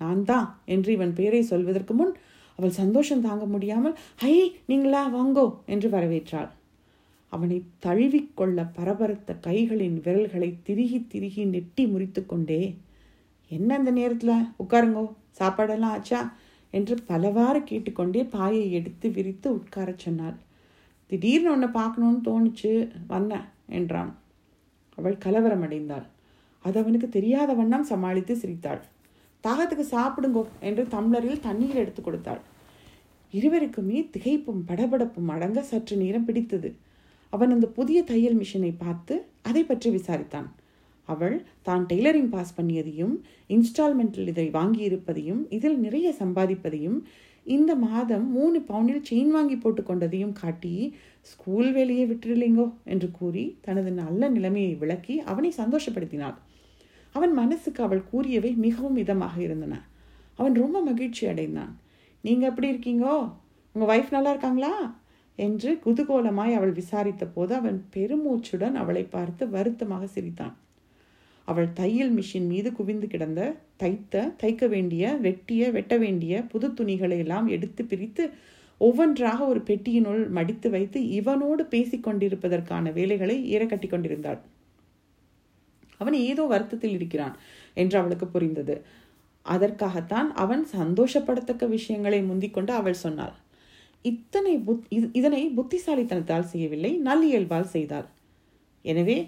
நான் 0.00 0.22
தான் 0.24 0.46
என்று 0.64 0.92
இவன் 0.92 1.14
பெயரை 1.14 1.42
சொல்வதற்கு 1.42 1.94
முன் 1.94 2.12
அவள் 2.58 2.78
சந்தோஷம் 2.78 3.20
தாங்க 3.20 3.44
முடியாமல் 3.46 3.96
ஹை 4.16 4.34
நீங்களா 4.66 5.02
வாங்கோ 5.16 5.44
என்று 5.66 5.88
வரவேற்றாள். 5.88 6.50
அவனை 7.32 7.58
தழுவிக்கொள்ள 7.86 8.58
பரபரத்த 8.76 9.36
கைகளின் 9.46 9.98
விரல்களை 10.04 10.50
திருகி 10.62 10.98
திருகி 11.12 11.44
நெட்டி 11.44 11.84
முறித்து 11.86 12.22
கொண்டே 12.26 12.62
என்ன 13.50 13.76
அந்த 13.78 13.90
நேரத்தில்? 13.90 14.34
உட்காருங்கோ 14.62 15.04
சாப்பாடெல்லாம் 15.38 15.94
ஆச்சா? 15.96 16.20
என்று 16.70 16.94
பலவாறு 17.06 17.60
கேட்டுக்கொண்டே 17.60 18.22
பாயை 18.34 18.64
எடுத்து 18.72 19.06
விரித்து 19.10 19.48
உட்காரச் 19.58 20.04
சொன்னாள். 20.04 20.36
திடீர்னு 21.10 21.50
உன்னை 21.52 21.68
பார்க்கணும்னு 21.68 22.20
தோணுச்சு 22.28 22.70
வந்தேன் 23.06 23.46
என்றான். 23.78 24.12
அவள் 24.98 25.16
கலவரம் 25.18 25.64
அடைந்தாள். 25.66 26.06
அது 26.64 26.76
அவனுக்கு 26.82 27.08
தெரியாத 27.08 27.50
வண்ணம் 27.54 27.90
சமாளித்து 27.90 28.34
சிரித்தாள். 28.36 28.80
தாகத்துக்கு 29.44 29.84
சாப்பிடுங்கோ 29.96 30.44
என்று 30.60 30.82
தம்ளரில் 30.86 31.44
தண்ணீர் 31.46 31.80
எடுத்து 31.82 32.02
கொடுத்தாள். 32.02 32.40
இருவருக்குமே 33.34 33.98
திகைப்பும் 34.14 34.62
படபடப்பும் 34.68 35.30
அடங்க 35.34 35.60
சற்று 35.62 35.96
நேரம் 35.96 36.24
பிடித்தது. 36.24 36.70
அவன் 37.32 37.50
அந்த 37.50 37.66
புதிய 37.66 37.98
தையல் 38.02 38.38
மிஷினை 38.38 38.72
பார்த்து 38.78 39.14
அதை 39.42 39.62
பற்றி 39.64 39.88
விசாரித்தான். 39.90 40.48
அவள் 41.14 41.36
தான் 41.62 41.82
டெய்லரிங் 41.90 42.30
பாஸ் 42.30 42.56
பண்ணியதையும் 42.56 43.14
இன்ஸ்டால்மெண்ட்டில் 43.56 44.30
இதை 44.32 44.46
வாங்கியிருப்பதையும் 44.58 45.42
இதில் 45.48 45.78
நிறைய 45.78 46.08
சம்பாதிப்பதையும் 46.22 46.98
இந்த 47.46 47.72
மாதம் 47.84 48.26
மூணு 48.32 48.58
பவுண்டில் 48.68 49.06
செயின் 49.08 49.30
வாங்கி 49.30 49.56
போட்டுக்கொண்டதையும் 49.56 50.34
காட்டி 50.40 50.74
ஸ்கூல் 51.20 51.70
வேலையை 51.72 52.04
விட்டுடலைங்கோ 52.08 52.66
என்று 52.84 53.08
கூறி 53.10 53.44
தனது 53.60 53.90
நல்ல 54.02 54.28
நிலைமையை 54.28 54.74
விளக்கி 54.82 55.14
அவனை 55.30 55.50
சந்தோஷப்படுத்தினாள். 55.56 56.36
அவன் 57.14 57.32
மனசுக்கு 57.32 57.80
அவள் 57.82 58.08
கூறியவை 58.10 58.50
மிகவும் 58.66 58.96
இதமாக 58.96 59.36
இருந்தன. 59.40 59.74
அவன் 60.38 60.54
ரொம்ப 60.54 60.78
மகிழ்ச்சி 60.80 61.22
அடைந்தான். 61.26 61.72
நீங்கள் 62.24 62.50
எப்படி 62.50 62.68
இருக்கீங்கோ? 62.72 63.16
உங்கள் 63.74 63.90
ஒய்ஃப் 63.92 64.14
நல்லா 64.16 64.32
இருக்காங்களா? 64.34 64.74
என்று 65.38 65.70
குதூகோலமாய் 65.84 66.56
அவள் 66.58 66.72
விசாரித்த 66.72 67.24
போது 67.26 67.52
அவன் 67.54 67.78
பெருமூச்சுடன் 67.94 68.76
அவளை 68.82 69.04
பார்த்து 69.16 69.42
வருத்தமாக 69.50 70.06
சிரித்தான். 70.06 70.54
அவள் 71.50 71.68
தையல் 71.72 72.12
மிஷின் 72.18 72.48
மீது 72.52 72.68
குவிந்து 72.72 73.06
கிடந்த 73.06 73.40
தைத்த 73.76 74.22
தைக்க 74.42 74.64
வேண்டிய 74.68 75.12
வெட்டிய 75.26 75.70
வெட்ட 75.76 75.94
வேண்டிய 75.96 76.42
புது 76.52 76.68
துணிகளை 76.78 77.18
எல்லாம் 77.24 77.46
எடுத்து 77.48 77.84
பிரித்து 77.84 78.24
ஒவ்வொன்றாக 78.80 79.40
ஒரு 79.46 79.60
பெட்டியினுள் 79.60 80.22
மடித்து 80.36 80.68
வைத்து 80.70 80.98
இவனோடு 81.18 81.62
பேசிக்கொண்டிருப்பதற்கான 81.74 82.92
வேலைகளை 82.92 83.36
ஈரக்கட்டி 83.54 83.88
கொண்டிருந்தாள். 83.88 84.40
அவன் 86.00 86.16
ஏதோ 86.28 86.42
வருத்தத்தில் 86.52 86.94
இருக்கிறான் 86.98 87.34
என்று 87.74 87.96
அவளுக்கு 88.00 88.26
புரிந்தது. 88.26 88.76
அதற்காகத்தான் 89.46 90.28
அவன் 90.34 90.62
சந்தோஷப்படத்தக்க 90.78 91.64
விஷயங்களை 91.68 92.20
முந்திக்கொண்டு 92.22 92.72
அவள் 92.80 93.02
சொன்னாள். 93.04 93.34
இத்தனை 94.04 94.54
புத் 94.66 94.86
இதனை 95.18 95.42
புத்திசாலித்தனத்தால் 95.58 96.50
செய்யவில்லை 96.52 96.92
நல்லியல்பால் 97.08 97.72
செய்தாள். 97.74 98.08
எனவே 98.84 99.18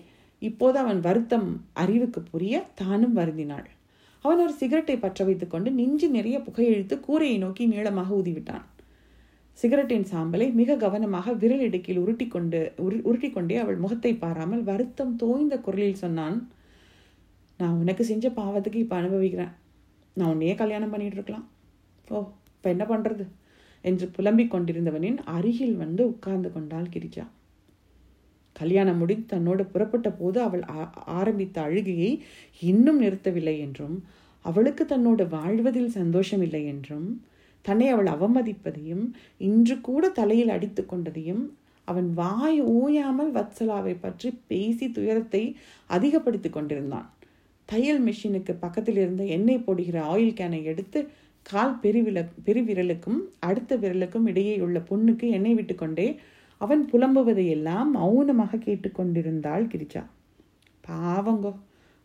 இப்போது 0.49 0.77
அவன் 0.83 1.01
வருத்தம் 1.07 1.49
அறிவுக்கு 1.83 2.21
புரிய 2.33 2.55
தானும் 2.81 3.17
வருந்தினாள். 3.19 3.69
அவன் 4.25 4.43
ஒரு 4.45 4.55
சிகரெட்டை 4.61 4.97
பற்ற 5.05 5.25
வைத்துக்கொண்டு 5.29 5.69
நெஞ்சு 5.79 6.09
நிறைய 6.17 6.37
புகையெழுத்து 6.47 6.95
கூரையை 7.07 7.37
நோக்கி 7.45 7.65
நீளமாக 7.73 8.17
ஊதிவிட்டான். 8.19 8.65
சிகரெட்டின் 9.59 10.07
சாம்பலை 10.11 10.47
மிக 10.61 10.77
கவனமாக 10.83 11.33
விரல் 11.43 11.65
இடுக்கில் 11.67 12.01
உருட்டி 12.03 12.27
கொண்டு 12.35 12.61
உரு 12.85 12.97
உருட்டிக்கொண்டே 13.09 13.57
அவள் 13.63 13.83
முகத்தை 13.85 14.13
பாராமல் 14.23 14.63
வருத்தம் 14.71 15.13
தோய்ந்த 15.23 15.57
குரலில் 15.67 16.03
சொன்னான் 16.05 16.37
நான் 17.61 17.79
உனக்கு 17.83 18.05
செஞ்ச 18.11 18.27
பாவத்துக்கு 18.39 18.79
இப்போ 18.85 18.97
அனுபவிக்கிறேன். 19.01 19.53
நான் 20.17 20.33
உன்னையே 20.35 20.55
கல்யாணம் 20.63 20.93
பண்ணிட்டு 20.93 21.19
இருக்கலாம். 21.19 21.47
ஓ 22.09 22.17
இப்போ 22.57 22.69
என்ன 22.75 22.85
பண்ணுறது 22.93 23.25
என்று 23.85 24.07
புலம்பிக் 24.17 24.53
கொண்டிருந்தவனின் 24.55 25.19
அருகில் 25.37 25.77
வந்து 25.83 26.03
உட்கார்ந்து 26.13 26.51
கொண்டாள் 26.57 26.93
கிரிஜா. 26.95 27.25
கல்யாணம் 28.57 28.97
முடிந்து 28.97 29.27
தன்னோடு 29.27 29.65
புறப்பட்ட 29.65 30.11
போது 30.11 30.43
அவள் 30.43 30.63
ஆ- 30.75 30.91
ஆரம்பித்த 31.15 31.63
அழுகையை 31.63 32.11
இன்னும் 32.63 33.03
நிறுத்தவில்லை 33.03 33.59
என்றும் 33.59 33.97
அவளுக்கு 34.45 34.87
தன்னோடு 34.87 35.29
வாழ்வதில் 35.29 35.91
சந்தோஷமில்லை 35.95 36.67
என்றும் 36.67 37.09
தன்னை 37.65 37.89
அவள் 37.89 38.07
அவமதிப்பதையும் 38.07 39.05
இன்று 39.39 39.81
கூட 39.81 40.09
தலையில் 40.11 40.49
அடித்து 40.49 40.87
கொண்டதையும் 40.87 41.43
அவன் 41.89 42.13
வாய் 42.13 42.61
ஓயாமல் 42.75 43.33
வத்சலாவை 43.33 44.01
பற்றி 44.01 44.39
பேசி 44.47 44.91
துயரத்தை 44.91 45.43
அதிகப்படுத்திக் 45.91 46.53
கொண்டிருந்தான். 46.53 47.09
தையல் 47.69 48.01
மிஷினுக்கு 48.05 48.53
பக்கத்தில் 48.59 48.97
இருந்த 48.97 49.25
எண்ணெய் 49.29 49.59
போடுகிற 49.59 50.03
ஆயில் 50.09 50.35
கேனை 50.35 50.63
எடுத்து 50.63 51.01
கால் 51.47 51.79
பெருவில 51.83 52.19
பெருவிரலுக்கும் 52.47 53.19
அடுத்த 53.41 53.77
விரலுக்கும் 53.77 54.27
இடையே 54.27 54.61
உள்ள 54.61 54.79
புண்ணுக்கு 54.91 55.31
எண்ணெய் 55.31 55.55
விட்டுக்கொண்டே 55.55 56.07
அவன் 56.63 56.83
புலம்புவதையெல்லாம் 56.93 57.89
மௌனமாக 57.99 58.63
கேட்டுக்கொண்டிருந்தாள் 58.67 59.65
கிரிஜா. 59.73 60.03
பாவங்கோ 60.85 61.53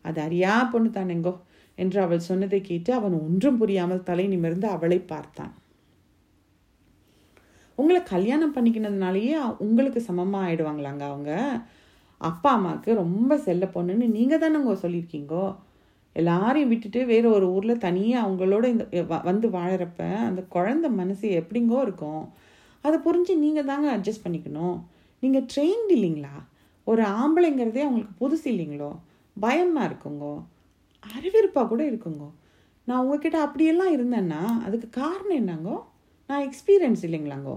அது 0.04 0.18
அறியா 0.20 0.54
பொண்ணு 0.72 0.90
தானேங்கோ 0.90 1.34
என்று 1.78 1.98
அவள் 2.00 2.26
சொன்னதை 2.28 2.60
கேட்டு 2.60 2.90
அவன் 2.94 3.16
ஒன்றும் 3.20 3.58
புரியாமல் 3.60 4.06
தலை 4.08 4.26
நிமிர்ந்து 4.26 4.66
அவளை 4.68 4.98
பார்த்தான். 5.12 5.52
உங்களை 7.78 8.00
கல்யாணம் 8.02 8.54
பண்ணிக்கினதுனாலேயே 8.54 9.34
உங்களுக்கு 9.58 10.00
சமமாக 10.00 10.46
ஆயிடுவாங்களாங்க 10.46 11.04
அவங்க? 11.10 11.32
அப்பா 12.20 12.50
அம்மாவுக்கு 12.52 12.90
ரொம்ப 12.94 13.32
செல்ல 13.38 13.64
பொண்ணுன்னு 13.74 14.06
நீங்கள் 14.16 14.42
தானேங்க 14.44 14.74
சொல்லியிருக்கீங்கோ? 14.84 15.44
எல்லாரையும் 16.16 16.70
விட்டுட்டு 16.72 17.00
வேற 17.06 17.24
ஒரு 17.28 17.46
ஊரில் 17.54 17.82
தனியாக 17.86 18.24
அவங்களோட 18.24 18.64
இந்த 18.64 18.84
வந்து 19.22 19.48
வாழறப்ப 19.48 20.02
அந்த 20.28 20.42
குழந்தை 20.54 20.88
மனசு 20.90 21.26
எப்படிங்கோ 21.40 21.80
இருக்கும். 21.80 22.24
அதை 22.82 22.98
புரிஞ்சு 22.98 23.34
நீங்கள் 23.36 23.64
தாங்க 23.64 23.86
அட்ஜஸ்ட் 23.96 24.24
பண்ணிக்கணும். 24.24 24.76
நீங்கள் 25.22 25.46
ட்ரெயின்டு 25.54 25.94
இல்லைங்களா? 25.96 26.34
ஒரு 26.86 27.02
ஆம்பளைங்கிறதே 27.02 27.82
அவங்களுக்கு 27.86 28.14
புதுசு 28.20 28.46
இல்லைங்களோ? 28.52 28.90
பயமாக 29.36 29.88
இருக்குங்கோ. 29.88 30.34
அறிவிருப்பாக 31.02 31.66
கூட 31.68 31.82
இருக்குங்கோ. 31.90 32.28
நான் 32.86 33.00
உங்ககிட்ட 33.00 33.38
அப்படியெல்லாம் 33.40 33.92
இருந்தேன்னா 33.96 34.42
அதுக்கு 34.66 34.88
காரணம் 34.90 35.38
என்னங்கோ? 35.40 35.76
நான் 36.26 36.44
எக்ஸ்பீரியன்ஸ் 36.46 37.02
இல்லைங்களாங்கோ. 37.02 37.56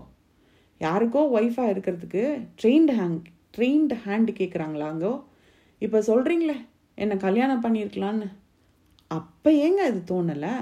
யாருக்கோ 0.81 1.21
ஒய்ஃபாக 1.37 1.71
இருக்கிறதுக்கு 1.73 2.21
ட்ரெயின்டு 2.61 2.93
ஹேண்ட் 2.99 3.25
ட்ரெயின்டு 3.57 3.95
ஹேண்டு 4.05 4.31
கேட்குறாங்களாங்கோ 4.31 5.13
இப்போ 5.81 5.99
சொல்கிறீங்களே 5.99 6.55
என்னை 6.97 7.17
கல்யாணம் 7.17 7.63
பண்ணியிருக்கலான்னு 7.63 8.27
அப்போ 9.07 9.49
ஏங்க 9.51 9.81
அது 9.89 9.99
தோணலை? 10.11 10.53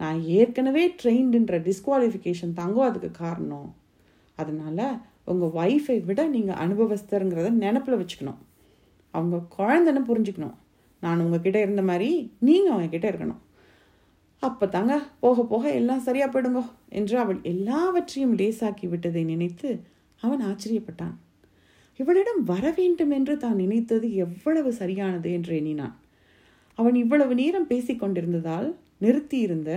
நான் 0.00 0.18
ஏற்கனவே 0.38 0.82
ட்ரெயின்டுன்ற 1.00 1.58
டிஸ்குவாலிஃபிகேஷன் 1.68 2.58
தாங்கோ 2.60 2.82
அதுக்கு 2.88 3.10
காரணம். 3.24 3.68
அதனால் 4.38 4.84
உங்கள் 5.32 5.54
ஒய்ஃபை 5.60 5.96
விட 6.08 6.20
நீங்கள் 6.34 6.60
அனுபவஸ்தருங்கிறத 6.64 7.50
நினப்பில் 7.64 8.00
வச்சுக்கணும். 8.00 8.40
அவங்க 9.14 9.36
குழந்தைன்னு 9.58 10.02
புரிஞ்சுக்கணும். 10.10 10.56
நான் 11.02 11.22
உங்ககிட்ட 11.24 11.58
இருந்த 11.66 11.82
மாதிரி 11.90 12.10
நீங்கள் 12.46 12.72
அவங்கக்கிட்ட 12.74 13.06
இருக்கணும். 13.12 13.42
அப்போ 14.42 14.64
தாங்க 14.66 14.94
போக 15.22 15.44
போக 15.52 15.64
எல்லாம் 15.80 16.06
சரியாக 16.06 16.28
போயிடுங்கோ 16.32 16.64
என்று 16.98 17.16
அவள் 17.22 17.38
எல்லாவற்றையும் 17.52 18.34
லேசாக்கி 18.40 18.86
விட்டதை 18.86 19.22
நினைத்து 19.24 19.68
அவன் 20.22 20.42
ஆச்சரியப்பட்டான். 20.50 21.14
இவளிடம் 22.00 22.42
வர 22.50 22.64
வேண்டும் 22.78 23.12
என்று 23.18 23.34
தான் 23.44 23.60
நினைத்தது 23.62 24.06
எவ்வளவு 24.24 24.70
சரியானது 24.80 25.28
என்று 25.32 25.52
எண்ணினான். 25.60 25.94
அவன் 26.78 26.94
இவ்வளவு 26.94 27.34
நேரம் 27.34 27.68
பேசிக்கொண்டிருந்ததால் 27.68 28.68
நிறுத்தியிருந்த 29.00 29.70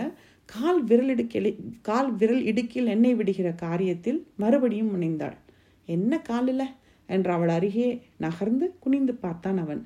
கால் 0.49 0.83
விரல் 0.83 1.09
இடுக்கில் 1.09 1.49
கால் 1.81 2.11
விரல் 2.15 2.43
இடுக்கில் 2.43 2.87
எண்ணெய் 2.87 3.15
விடுகிற 3.15 3.49
காரியத்தில் 3.61 4.19
மறுபடியும் 4.35 4.91
முனைந்தாள். 4.93 5.37
என்ன 5.87 6.21
காலில்? 6.21 6.67
என்று 7.09 7.31
அவள் 7.31 7.49
அருகே 7.49 7.87
நகர்ந்து 8.17 8.75
குனிந்து 8.79 9.13
பார்த்தான் 9.15 9.57
அவன். 9.57 9.81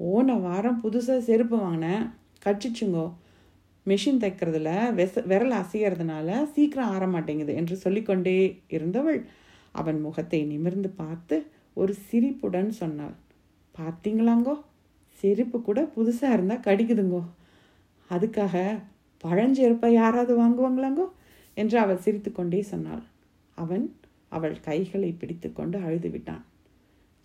போன 0.00 0.34
வாரம் 0.34 0.80
புதுசாக 0.82 1.18
செருப்பு 1.18 1.56
வாங்கினேன் 1.56 2.04
கட்சிச்சுங்கோ 2.46 3.06
மிஷின் 3.86 4.20
தைக்கிறதுல 4.20 4.70
வெச 4.96 5.22
விரல் 5.26 5.52
அசையறதுனால 5.52 6.44
சீக்கிரம் 6.44 6.90
ஆற 6.90 7.06
மாட்டேங்குது 7.06 7.54
என்று 7.54 7.76
சொல்லிக்கொண்டே 7.76 8.36
இருந்தவள் 8.68 9.20
அவன் 9.72 10.00
முகத்தை 10.00 10.44
நிமிர்ந்து 10.44 10.90
பார்த்து 10.90 11.36
ஒரு 11.76 11.94
சிரிப்புடன் 12.08 12.70
சொன்னாள். 12.70 13.16
பார்த்தீங்களாங்கோ? 13.74 14.54
செருப்பு 15.24 15.62
கூட 15.62 15.82
புதுசாக 15.82 16.32
இருந்தால் 16.32 16.60
கடிக்குதுங்கோ. 16.60 17.22
அதுக்காக 18.10 18.78
பழஞ்செருப்பை 19.24 19.88
யாராவது 19.88 20.40
வாங்குவாங்களாங்கோ? 20.40 21.08
என்று 21.54 21.78
அவள் 21.78 21.98
சிரித்துக்கொண்டே 21.98 22.62
சொன்னாள். 22.62 23.02
அவன் 23.54 23.96
அவள் 24.28 24.60
கைகளை 24.60 25.12
பிடித்துக்கொண்டு 25.12 25.78
அழுது 25.78 26.08
விட்டான். 26.08 26.44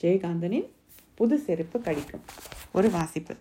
ஜெயகாந்தனின் 0.01 0.65
புது 1.13 1.39
செருப்பு 1.39 1.81
கடிக்கும். 1.81 2.21
ஒரு 2.71 2.91
வாசிப்பு. 2.91 3.35